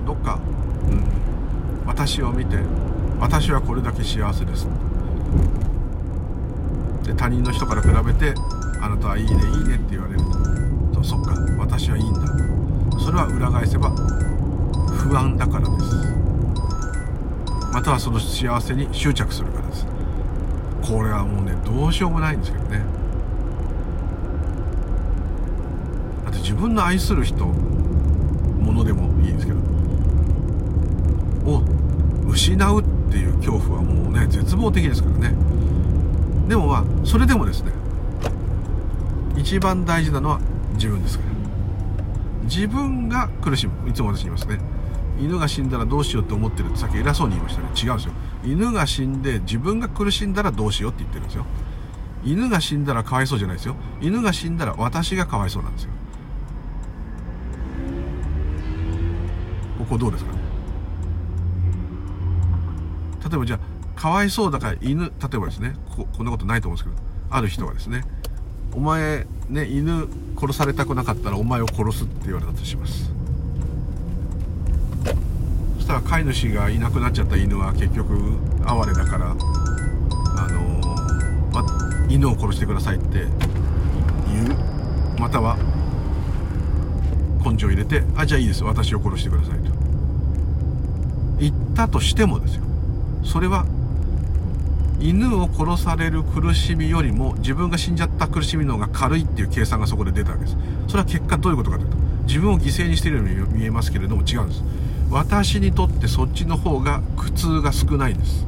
[1.99, 2.55] 私を見て
[3.19, 4.69] 私はこれだけ幸せです。
[7.03, 8.33] で他人の人から比べて
[8.79, 10.19] あなたはいいねいいねって言われる。
[10.93, 12.21] とそっか私はいいんだ。
[13.03, 13.89] それは裏返せば
[14.93, 15.85] 不安だからです。
[17.73, 19.85] またはその幸せに執着するからです。
[20.81, 22.81] これはもうねどうしようもないんですけどね。
[26.23, 29.59] だって自分の愛する人ものでもいいですけど
[31.45, 31.61] を
[32.39, 35.35] 失うっていう恐怖はもうね絶望的ですからね。
[36.47, 37.73] でもまあそれでもですね
[39.35, 40.39] 一番大事なのは
[40.75, 41.29] 自分ですから。
[42.45, 43.89] 自分が苦しむ。
[43.89, 44.57] いつも私言いますね。
[45.19, 47.67] 犬が死んだらどうしようって思ってるってさっき偉そうに言いましたね。
[47.75, 48.13] 違うんですよ。
[48.45, 51.45] 犬が死んで自分が苦しんだらどうしようって言ってるんですよ。
[52.23, 53.75] 犬が死んだらかわいそうじゃないですよ。
[53.99, 55.89] 犬が死んだら私がかわいそうなんですよ。
[59.77, 60.38] ここどうですか？
[63.29, 68.03] 例えばじゃあかわいそうだから犬例えばですねここんなことないと思うんですけどある人がですね
[68.73, 70.07] お前ね犬
[70.39, 73.11] 殺されたくなかったらお前を殺すって言われたとします。
[75.75, 81.65] そしたら飼い主がいなくなっちゃった犬は結局哀れだからあのー、ま、
[82.09, 83.25] 犬を殺してくださいって
[84.27, 85.19] 言う。
[85.19, 85.57] または
[87.43, 89.71] 根性入れてあじゃあいいです私を殺してくださいと。
[91.39, 92.68] 言ったとしてもですよ。
[93.29, 93.65] それは
[94.99, 100.57] 犬を殺される苦しみよりも自分が死んじゃった苦しみの方が軽いっていう計算がそこで出たわけです。
[100.87, 104.63] それは結果どういうことかというと自分を犠牲にしているように見えますけれども違うんです。
[105.11, 108.45] 私にとってそっちの方が苦痛が少ないんです。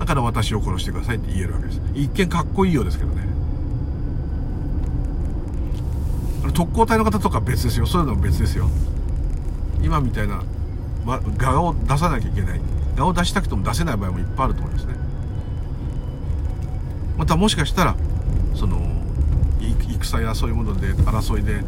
[0.00, 1.80] だから私を殺してくださいって言えるわけです。
[1.94, 3.22] 一見かっこいいようですけどね。
[6.52, 7.86] 特攻隊の方とか別ですよ。
[7.86, 8.68] そういうのは別ですよ。
[9.80, 10.42] 今みたいな
[11.36, 12.60] 画を出さなきゃいけない。
[13.04, 14.94] を出したくても出せない場合もいっぱいあると思いますね。
[17.18, 17.96] またもしかしたら
[18.54, 18.96] その
[20.06, 21.62] 戦やそういうもので争いで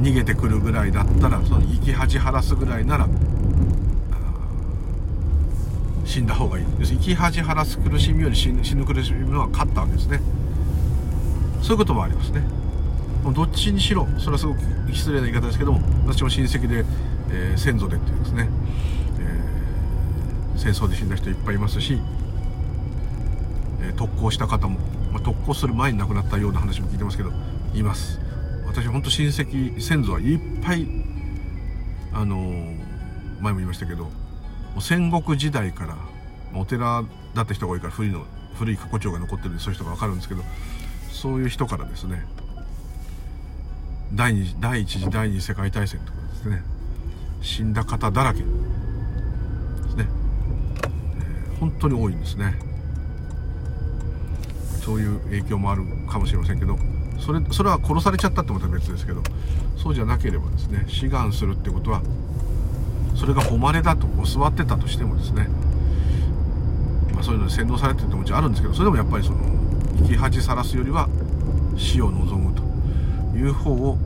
[0.00, 3.08] 逃げてくるぐらいだったらその生き恥晴らすぐらいなら
[6.04, 6.64] 死んだ方がいい。
[6.78, 10.20] 要するに生き恥晴らす苦しみより死ぬ苦しみのは勝ったわけですね。
[11.62, 12.42] そういうこともありますね。
[13.34, 14.60] どっちにしろそれはすごく
[14.92, 16.84] 失礼な言い方ですけども私も親戚で、
[17.30, 18.48] えー、先祖でっていうですね、
[20.56, 21.98] 戦争で死んだ人いっぱいいますし
[23.82, 24.78] え特攻した方も、
[25.12, 27.30] まあ、特攻する前に亡くなったような話も聞いてますけど
[27.74, 28.20] います。
[28.66, 30.86] 私本当親戚先祖はいっぱい
[32.12, 32.76] あのー、
[33.40, 34.10] 前も言いましたけど
[34.80, 35.96] 戦国時代から
[36.54, 37.04] お寺
[37.34, 40.42] だった人が多いから古いの古い過去帳が残ってるんでそういう人が分かるんですけど
[41.10, 42.24] そういう人からですね
[44.14, 46.62] 第二第一次第二次世界大戦とかですね
[47.42, 48.42] 死んだ方だらけ、
[51.66, 52.58] 本当に多いんですね。
[54.84, 56.78] そういう影響もあるかもしれませんけど
[57.18, 59.22] それそれは殺されちゃったってことは別ですけど
[59.76, 62.02] そうじゃなければですね志願するってことは
[63.16, 65.48] それが誉れだと教わってたとしてもですね、
[67.12, 69.38] まあ、そういうのに洗脳されてるってもちろんあるんですけどそれでもやっぱりその
[70.02, 71.08] 生き恥さらすよりは
[71.76, 72.62] 死を望むと
[73.36, 73.96] いう方を、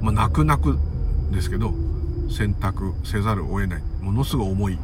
[0.00, 0.78] まあ、泣く泣く
[1.30, 1.74] ですけど
[2.30, 4.78] 選択せざるを得ないものすごい重い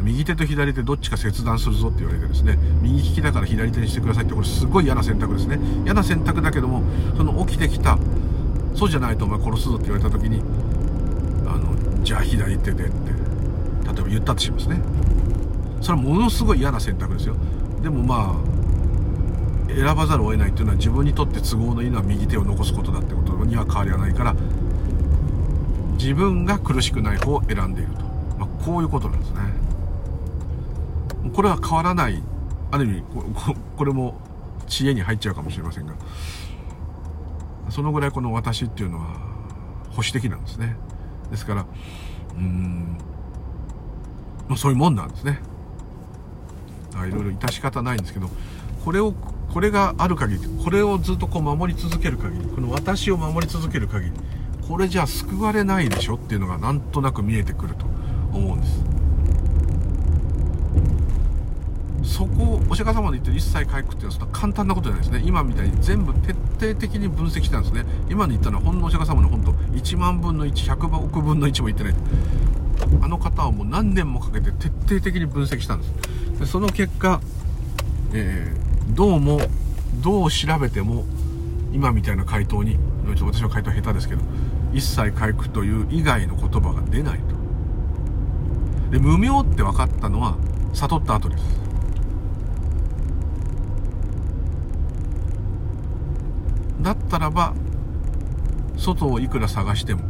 [0.00, 5.58] 右手と左手どっちか切断するぞって言われてですね右利きだから左手にしてくださいってこれすごい嫌な選択ですね。
[5.84, 6.82] 嫌な選択だけども
[7.16, 7.98] その起きてきた
[8.74, 10.40] そうじゃないとお前殺すぞって言われた時に
[11.46, 14.80] あのじゃあ左手でって例えば言ったとしますね。
[15.80, 17.36] それはものすごい嫌な選択ですよ。
[17.82, 18.52] でもまあ
[19.74, 24.34] 選ばざるを得ないっていうのは自分にとって都合のいいのは右手を残すことだってことには変わりはないから
[25.96, 28.00] 自分が苦しくない方を選んでいると、
[28.38, 29.61] まあ、こういうことなんですね。
[31.34, 32.22] これは変わらない。
[32.70, 33.02] ある意味
[33.76, 34.14] これも
[34.66, 35.94] 知恵に入っちゃうかもしれませんが。
[37.68, 39.06] そのぐらいこの私っていうのは
[39.90, 40.76] 保守的なんですね。
[41.30, 41.66] ですから
[42.36, 42.98] うん
[44.48, 45.40] まそういうもんなんですね。
[46.94, 48.28] いろいろ致し方ないんですけど
[48.84, 49.12] これを
[49.52, 54.12] これがある限りこれをずっとこう守り続ける限りこの私を守り続ける限り
[54.68, 57.86] これじゃ救われないでしょっていうのがなんとなく見えてくると
[58.32, 58.91] 思うんです。
[62.12, 65.22] そこをお釈迦様の言ってる一切回復っていうのは簡単なことじゃないですね。
[65.24, 67.86] 今みたいに全部徹底的に分析したんですね。
[68.10, 71.94] 今の言ったのはほんのお釈迦様の本当1万分の1100億分の1も言ってない。
[73.00, 76.38] あの方はもう何年もかけて徹底的に分析したんです。
[76.40, 77.22] でその結果、
[78.12, 79.40] えー、どうも
[80.02, 81.06] どう調べても
[81.72, 84.20] 今みたいな回答に私は回答下手ですけど
[84.74, 87.36] 一切回復という以外の言葉が出ないと。
[88.90, 90.36] で無名って分かったのは
[90.74, 91.71] 悟った後です。
[96.82, 97.54] だったらば
[98.76, 100.02] 外をいくら探しても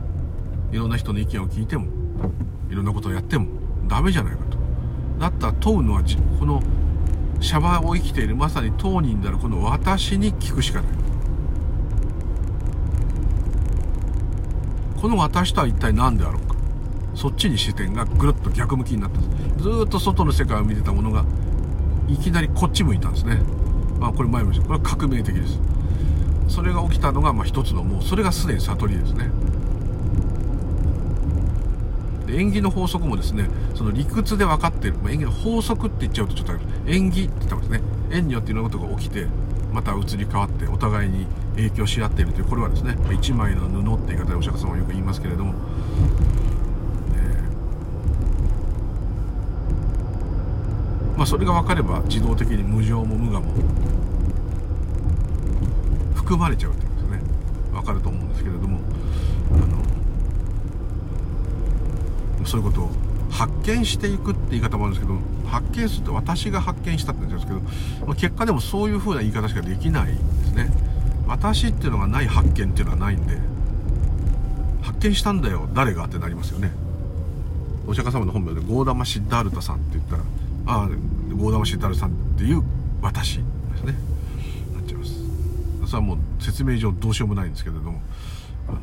[0.73, 1.87] いろんな人の意見を聞いても
[2.71, 3.47] いろんなことをやっても
[3.87, 4.57] ダメじゃないかと。
[5.19, 6.03] だったら問うのは
[6.39, 6.63] この
[7.41, 10.93] シャバを生きているまさに当人であるこの私に聞くしかない。
[15.01, 16.55] この私とは一体何であろうか。
[17.15, 19.63] そっちに視点がぐるっと逆向きになったんです。
[19.63, 21.25] ずっと外の世界を見てたものが
[22.09, 23.43] いきなりこっち向いたんですね。
[24.01, 24.67] まあこれ前も言いました。
[24.67, 25.61] これは革命的です。
[26.49, 29.31] それが起きたのがまあ一つのもうそれがすでに悟りですね。
[32.27, 36.53] で縁起の法則もですねその理屈で分かっている、まあ、縁起の法則って言っちゃうとちょっと
[36.87, 37.81] 縁起って言ってますね。
[38.11, 39.27] 縁によっていろんなことが起きて
[39.73, 41.27] また移り変わってお互いに
[41.57, 45.55] 影響し合っているというこれはですね一枚の布って言い方でお釈迦様はよく言いますけれども、
[47.15, 53.51] えー、まあ、それが分かれば自動的に無常も無我も
[56.33, 57.21] 含まれちゃうっていうんですね。
[57.73, 58.79] 分かると思うんですけれども。
[59.53, 59.57] あ
[62.41, 62.91] のそういうことを
[63.31, 67.61] 発見していくって言い方もあるんですけど発見するって私が発見したって言うんですけど、
[68.07, 70.15] まあ、結果でもそういう風な言い方しかできないで
[70.45, 70.73] すね。
[71.29, 73.37] 私っていうのがない発見っていうのはないんで
[74.81, 76.73] 発見したんだよ誰がってなりますよね。
[77.87, 80.23] お釈迦様の本名でゴーダマシッダールタさんって言ったら
[80.67, 80.89] ああ
[81.37, 82.63] ゴーダマシッダールタさんっていう
[83.03, 83.43] 私で
[83.77, 84.12] すね。
[85.93, 88.01] それはもう説明上どうしようもないんですけれども
[88.67, 88.79] あの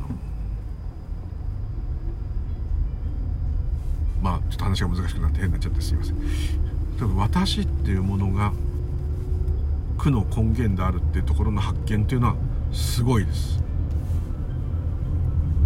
[4.22, 7.16] まあちょっと話が難しくなって変になっちゃってすいません。
[7.16, 8.52] 私っていうものが
[9.98, 12.36] 苦の根源であるっていうところの発見っていうのは
[12.72, 13.60] すごいです。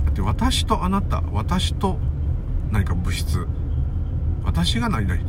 [0.06, 1.98] だって私とあなた私と
[2.70, 3.46] 何か物質
[4.44, 5.20] 私が何々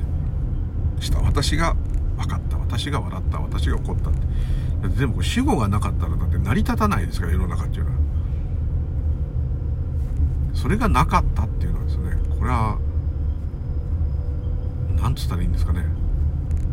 [1.02, 1.76] した私が
[2.16, 4.65] 分かった私が笑った私が怒ったって。
[4.86, 7.98] だってでも主語がなかったらだって成り立たないですから世の中っていうのは。
[10.54, 12.80] それがなかったっていうのはですねこれは
[14.96, 15.84] 何つったらいいんですかね。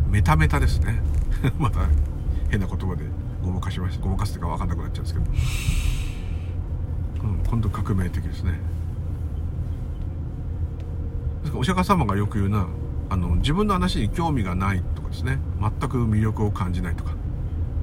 [0.09, 1.01] メタメタですね。
[1.57, 1.79] また
[2.49, 3.03] 変な言葉で
[3.43, 5.25] ごまかしましたごまかすっていうか分かんなくなっちゃうんですけど、
[7.29, 8.59] うん、今度革命的ですね。
[11.41, 12.67] ですからお釈迦様がよく言うな
[13.09, 17.22] あの自分の話に興味がないとかですね全く魅力を感じないとか。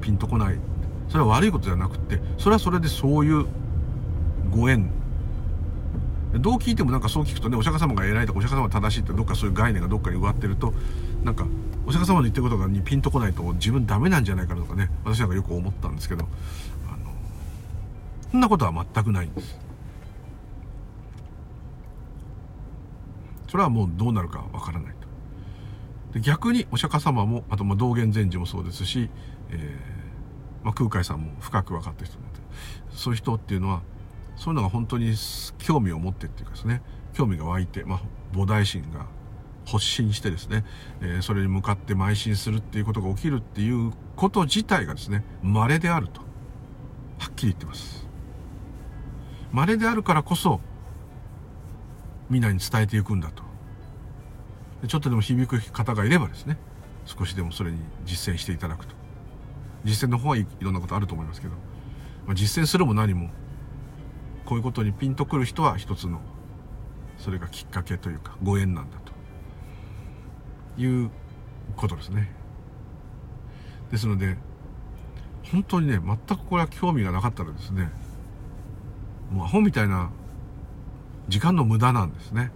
[0.01, 0.59] ピンとこない。
[1.09, 3.46] それは悪いことじゃなくてそれはそれでそういう
[4.51, 4.90] ご縁。
[6.32, 10.72] どう聞いてもなんかそう聞くとねお釈迦様が偉いとかお釈迦様が正しいってどっかそういう概念がどっかに植わってると
[11.24, 11.48] なんか
[11.86, 16.28] お釈迦様の言ってることがにピンとこないと自分ダメなんじゃないかなとかね私なんかよく思ったんですけど
[16.88, 17.12] あの
[18.30, 19.59] そんなことは全くないんです。
[23.48, 24.94] それはもうどうなるかわからない
[26.12, 26.20] と。
[26.20, 29.11] 逆にお釈迦様もあとまあ道元禅師もそうですし、
[29.53, 29.90] えー
[30.64, 32.24] まあ、空海さんも深く分かってる人で
[32.90, 33.82] そういう人っていうのは
[34.36, 35.14] そういうのが本当に
[35.59, 36.82] 興味を持ってっていうかですね
[37.14, 38.01] 興味が湧いて、まあ、
[38.32, 39.07] 菩提心が
[39.66, 40.64] 発信してですね、
[41.01, 46.20] えー、それに向かって邁進するっていうことが起きるっていうこと自体がですね稀であると
[47.18, 48.09] はっきり言ってます。
[49.53, 50.61] 稀であるからこそ
[52.30, 53.42] みんなに伝えていくんだと。
[54.88, 56.57] ちょっとでも響く方がいればですね
[57.05, 58.99] 少しでもそれに実践していただくと。
[59.85, 61.55] 実践の方はいろんなことあると思いますけど、
[62.26, 63.31] まあ、実践するも何も
[64.45, 66.20] こういうことにピンとくる人は一つの
[67.18, 69.11] それがきっかけというかご縁なんだと。
[70.81, 71.11] いう
[71.76, 72.31] ことですね。
[73.91, 74.37] ですので
[75.51, 77.91] 本当にね全くこれは興味がなかったらですね
[79.33, 80.11] もうアホみたいな
[81.28, 82.51] 時間の無駄なんですね。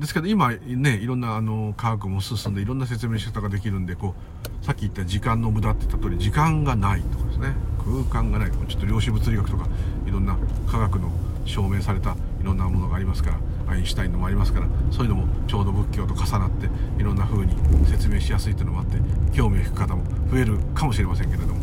[0.00, 4.14] ですけど今ねいろんなあの科学も進んでいろんな説明し方ができるんでこ
[4.62, 7.54] うさっき言った時間の無駄って言った通り時間がないとかですね。
[7.80, 9.66] 空間がないちょっと量子物理学とか
[10.06, 10.36] いろんな
[10.70, 11.10] 科学の
[11.44, 13.30] 証明されたいろんなものがありますか
[13.66, 17.54] らアインシュタインのもありますからそういうのもちょうど仏教と重なっていろんな風に
[17.86, 18.98] 説明しやすいというのもあって
[19.32, 21.60] 興味を引く方も増えるかもしれませんけれども。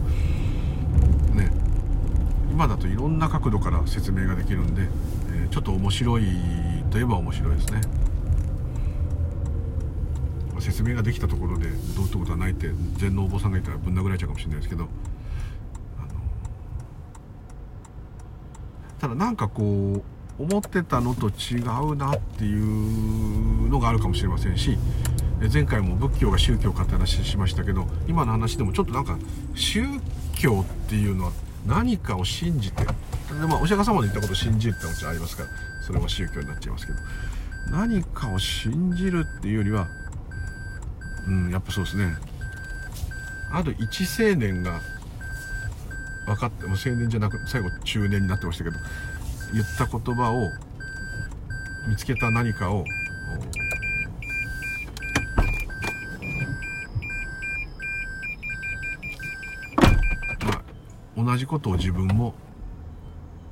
[1.36, 1.52] ね。
[2.52, 4.84] 今だといろんな角度から説明ができるんで、
[5.32, 6.24] えー、ちょっと面白い
[6.90, 7.82] といえば面白いですね。
[10.62, 14.88] 説明ができたところでどうってことはないって禅のお坊さんがいたらぶん殴られちゃうかもしれないですけど。
[19.00, 20.04] ただなんかこ
[20.40, 24.78] う思ってたのと違うなっていうのがあるかもしれませんし
[25.52, 29.18] 前回も仏教が宗教かって話しましたけど今の話でもちょっとなんか
[29.56, 29.84] 宗
[30.36, 31.32] 教っていうのは
[31.66, 32.92] 何かを信じてで、
[33.48, 35.50] まあ、お釈迦様の言ったことを信じるってもちろんありますから
[35.86, 37.00] それは宗教になっちゃいますけど
[37.72, 39.88] 何かを信じるっていうよりは
[41.28, 42.16] うんやっぱそうですね。
[43.52, 44.82] ある一青年が
[46.26, 48.78] 分かっても青年じゃなく最後中年になってましたけど
[49.54, 50.52] 言った言葉を
[51.88, 52.84] 見つけた何かを
[60.46, 62.34] まあ同じことを自分も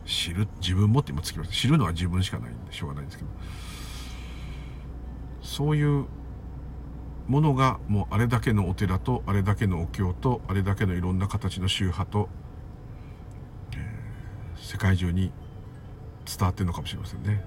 [0.06, 1.56] 知る自分もって今つきました。
[1.56, 3.30] 知るのは自分しかないんでしょうがないんですけど。
[5.42, 6.06] そういう
[7.28, 12.30] ものがもうあれだけのお寺とあれだけのお経とあれだけのいろんな形の宗派と
[14.58, 15.32] 世界中に
[16.26, 17.44] 伝わってるのかもしれませんね。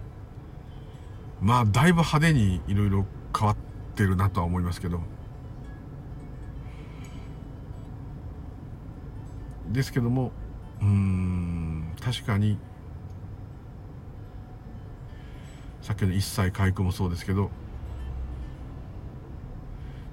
[1.41, 3.07] まあだいぶ派手にいろいろ
[3.37, 3.57] 変わっ
[3.95, 5.01] てるなとは思いますけど。
[9.71, 10.33] ですけども
[10.81, 12.59] うん確かに
[15.83, 17.51] さっきの一切回復もそうですけど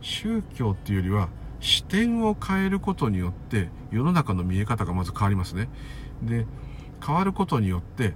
[0.05, 1.29] 宗教っていうよりは
[1.59, 5.67] 視点を変えることによって世の中の見え方がまず変わりますね。
[6.21, 6.45] で
[7.05, 8.13] 変わることによって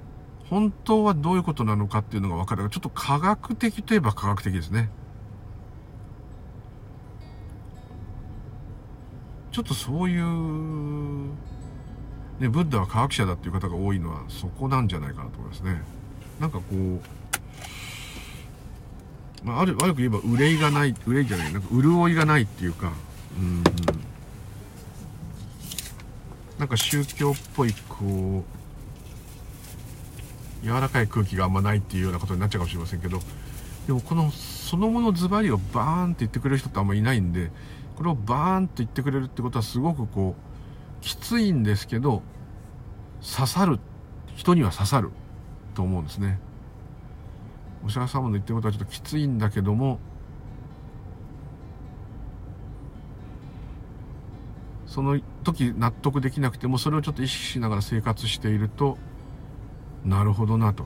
[0.50, 2.70] 本当はどういうことなのかっていうのが分かる。
[2.70, 4.92] ちょっと科学的といえば科学的ですね。
[9.52, 10.24] ちょっとそういう
[12.40, 15.82] ねブッダは科学者だっていう方が多いのはそこなんじゃないかなと思いますね。
[16.40, 17.02] なんかこう
[19.44, 22.92] まあ、ある悪く言えば憂いがない憂いじゃないなんか潤いがないっていうか
[23.38, 23.64] うん。
[26.58, 28.44] なんか宗教っぽいこ
[30.64, 33.20] う柔らかい空気があんまないっていうようなことになっちゃうかもしれませんけど
[33.88, 37.50] でもこのそのものズバリをバーンって言ってくれる人ってあんまいないんで
[37.96, 42.22] これをバーンと言ってくれるってことはすごくこうきついんですけど
[43.22, 43.80] 刺さる。
[44.40, 45.12] 人には刺さる
[45.76, 46.40] と思うんですね。
[47.86, 50.00] お釈迦様の言ってることはちょっときついんだけども
[54.86, 58.98] その時納得できなくてもそれをちょっと意識しながら生活していると
[60.04, 60.86] なるほどなと。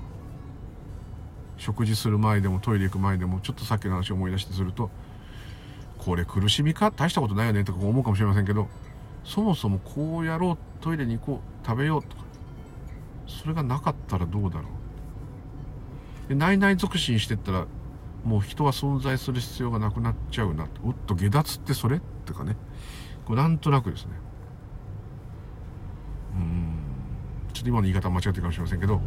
[1.57, 4.89] 食事する前でもトイレ行く前でもちょっとさっきの話を思い出してすると
[5.99, 6.91] これ苦しみか？
[6.91, 8.67] 大したことないよねとか思うかもしれませんけど
[9.23, 12.23] そもそもこうやろうトイレに行こう食べようとか
[13.27, 14.65] それがなかったらどうだろう？
[16.29, 17.65] で内々属心してったら
[18.23, 22.01] もう人は存在する必要がなくなっちゃうなおっと下脱ってそれ？
[22.25, 22.55] とかね。
[23.25, 24.11] こうなんとなくですね。
[26.35, 26.73] うん。
[27.53, 29.01] ちょっと今の言い方間違ってるかもしれませんけど。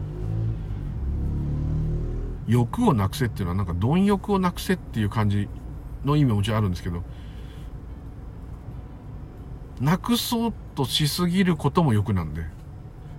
[2.47, 5.49] 欲をなくせっていうのはなんか貪欲をなくせっていう感じ
[6.05, 7.03] の意味ももちろんあるんですけど。
[9.81, 12.45] なくそうとしすぎることも欲なんで。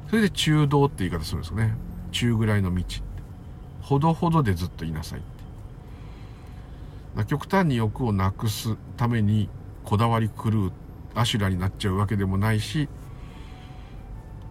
[0.10, 1.76] それで中道って言い方するんですよね。
[2.12, 2.84] 中ぐらいの道。
[3.88, 5.38] ほどほどでずっといなさいって。
[7.26, 9.50] 極端に欲をなくすために
[9.86, 10.72] こだわり狂う
[11.16, 12.90] アシュラになっちゃうわけでもないし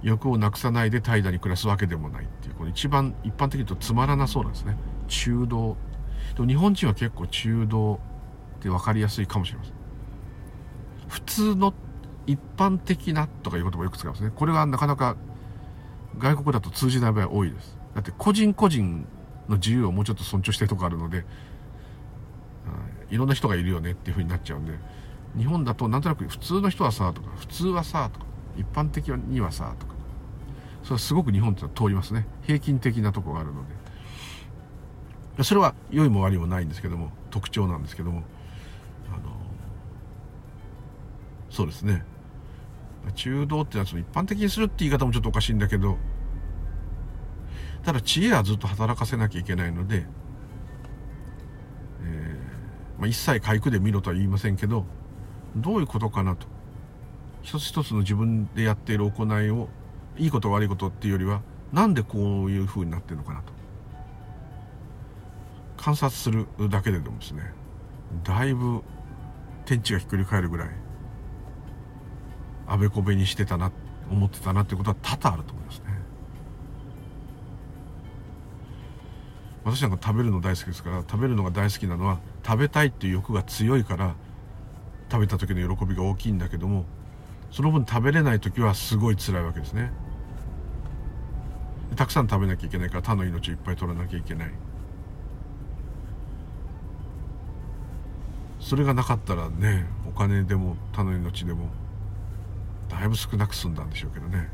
[0.03, 4.77] 欲をなくさないで怠惰に暮らすわけでもないっていうこの一番一般的に言うとつまらなそうなんですね。
[5.07, 5.77] 中道。
[6.39, 8.01] 日本人は結構中道
[8.59, 9.75] って分かりやすいかもしれません。
[11.09, 11.75] 普通の
[12.27, 14.33] 一般的なとかいう言葉をよく使いますね。
[14.35, 15.17] これはなかなか
[16.19, 17.77] 外国だと通じない場合多いです。
[17.95, 19.07] だって個人個人
[19.49, 21.25] の自由をもうちょっと尊重してるとこあるので
[23.11, 23.17] い。
[23.17, 24.73] ろんな人がいるよねっていう風になっちゃうんで
[25.37, 28.27] 日本だとなんとなく普通の人はさとか普通はさとか
[28.57, 29.95] 一般的にはさとか
[30.83, 32.27] それはすごく日本ってのは通りますね。
[32.43, 33.77] 平均的なとこがあるので。
[35.43, 38.23] それは良いも悪いもないんですけども特徴なんですけども
[39.09, 39.37] あの
[41.51, 42.05] そうですね。
[43.15, 45.99] 中道ってやつを一般的にするって言い方もちょっとおかしいんだけど
[47.87, 50.07] ただ知恵はずっと働かせなきゃいけないので、
[52.03, 54.85] えーまあ、一切回復で見ろとは言いませんけど
[55.55, 56.49] どういうことかなと。
[57.43, 59.69] 一つ一つの自分でやっている行いを
[60.19, 63.53] いいこと悪いことっていうよりはなんでこういう風になってるのかなと。
[65.77, 67.53] 観察するだけででもですね
[68.25, 68.83] だいぶ
[69.65, 70.71] 天地がひっくり返るぐらい
[72.67, 73.71] あべこべにしてたな
[74.11, 75.86] 思ってたなってことは多々あると思いますね。
[79.67, 84.15] 私なんか食べるの大好きですから食べるのが大好きなのは食べたいっていう欲が強いから
[85.11, 86.85] 食べた時の喜びが大きいんだけども
[87.51, 89.91] その分食べれない時はすごい辛いわけですね。
[91.97, 94.53] たくさん食べなきゃいけないから他の命をいっぱい取らなきゃいけない。
[98.61, 101.71] それがなかったらねお金でも他の命でも
[102.89, 104.49] だいぶ少なく済んだんでしょうけどね。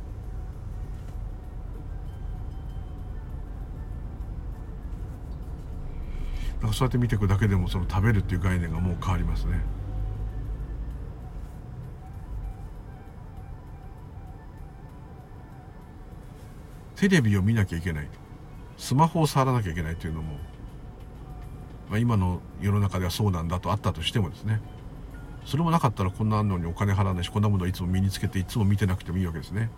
[6.68, 9.60] らそうやって見ていくだけでもその食べるっていう概念がもう変わりますね。
[16.96, 18.08] テレビを見なきゃいけない
[18.76, 20.36] スマホを触らなきゃいけないというのも、
[21.90, 24.60] まあ、今の世の中ではそうなんだとあったとしてもですね。
[25.44, 29.68] それもなかったらこんなのにお金払わないしこんなものをいつも身につけていつも見てなくてもいいわけですね。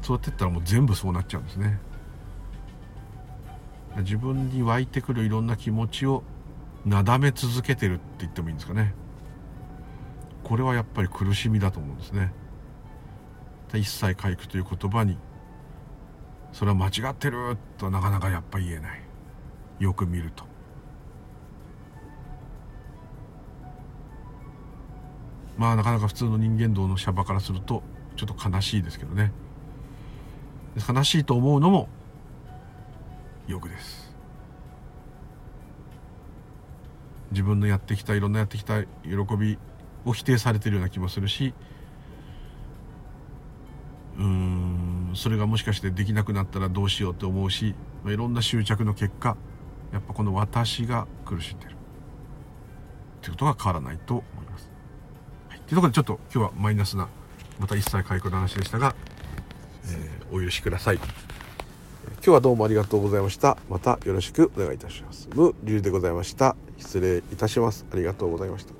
[0.00, 1.78] そうやってったらもう全部そうなっちゃうんですね。
[3.96, 6.22] 自分に湧いてくるいろんな気持ちを
[6.84, 8.94] なだめ続けてるって言ってもいいんですかね。
[10.44, 12.32] これはやっぱり苦しみだと思うんですね。
[13.74, 15.18] 一切回復という言葉に
[16.52, 19.02] それは間違ってるとなかなかやっぱ言えない。
[19.78, 20.44] よく見ると。
[25.56, 27.82] まあなかなか普通の人間道のシャバからすると
[28.16, 29.32] ちょっと悲しいですけどね。
[30.88, 31.88] 悲しいと思うのも
[33.48, 34.14] 欲です
[37.30, 38.88] 自分のやってきたいろんなやってきた喜
[39.38, 39.58] び
[40.04, 41.54] を否定されてるような気もするし
[44.18, 47.74] うんそれがもしかしてできなくなったらどうしようって思うし、
[48.04, 49.36] まあ、いろんな執着の結果
[49.92, 51.74] やっぱこの私が苦しんでるっ
[53.22, 54.70] てことが変わらないと思います。
[55.48, 57.08] はい、というところでちょっと今日はマイナスな
[57.58, 58.94] また一切回復の話でしたが、
[59.86, 60.98] えー、お許しください。
[62.16, 63.56] 今日はどうもありがとうございました。
[63.68, 65.28] またよろしくお願いいたします。
[65.34, 66.56] ム・リュウでございました。
[66.78, 67.86] 失礼いたします。
[67.92, 68.77] ありがとうございました。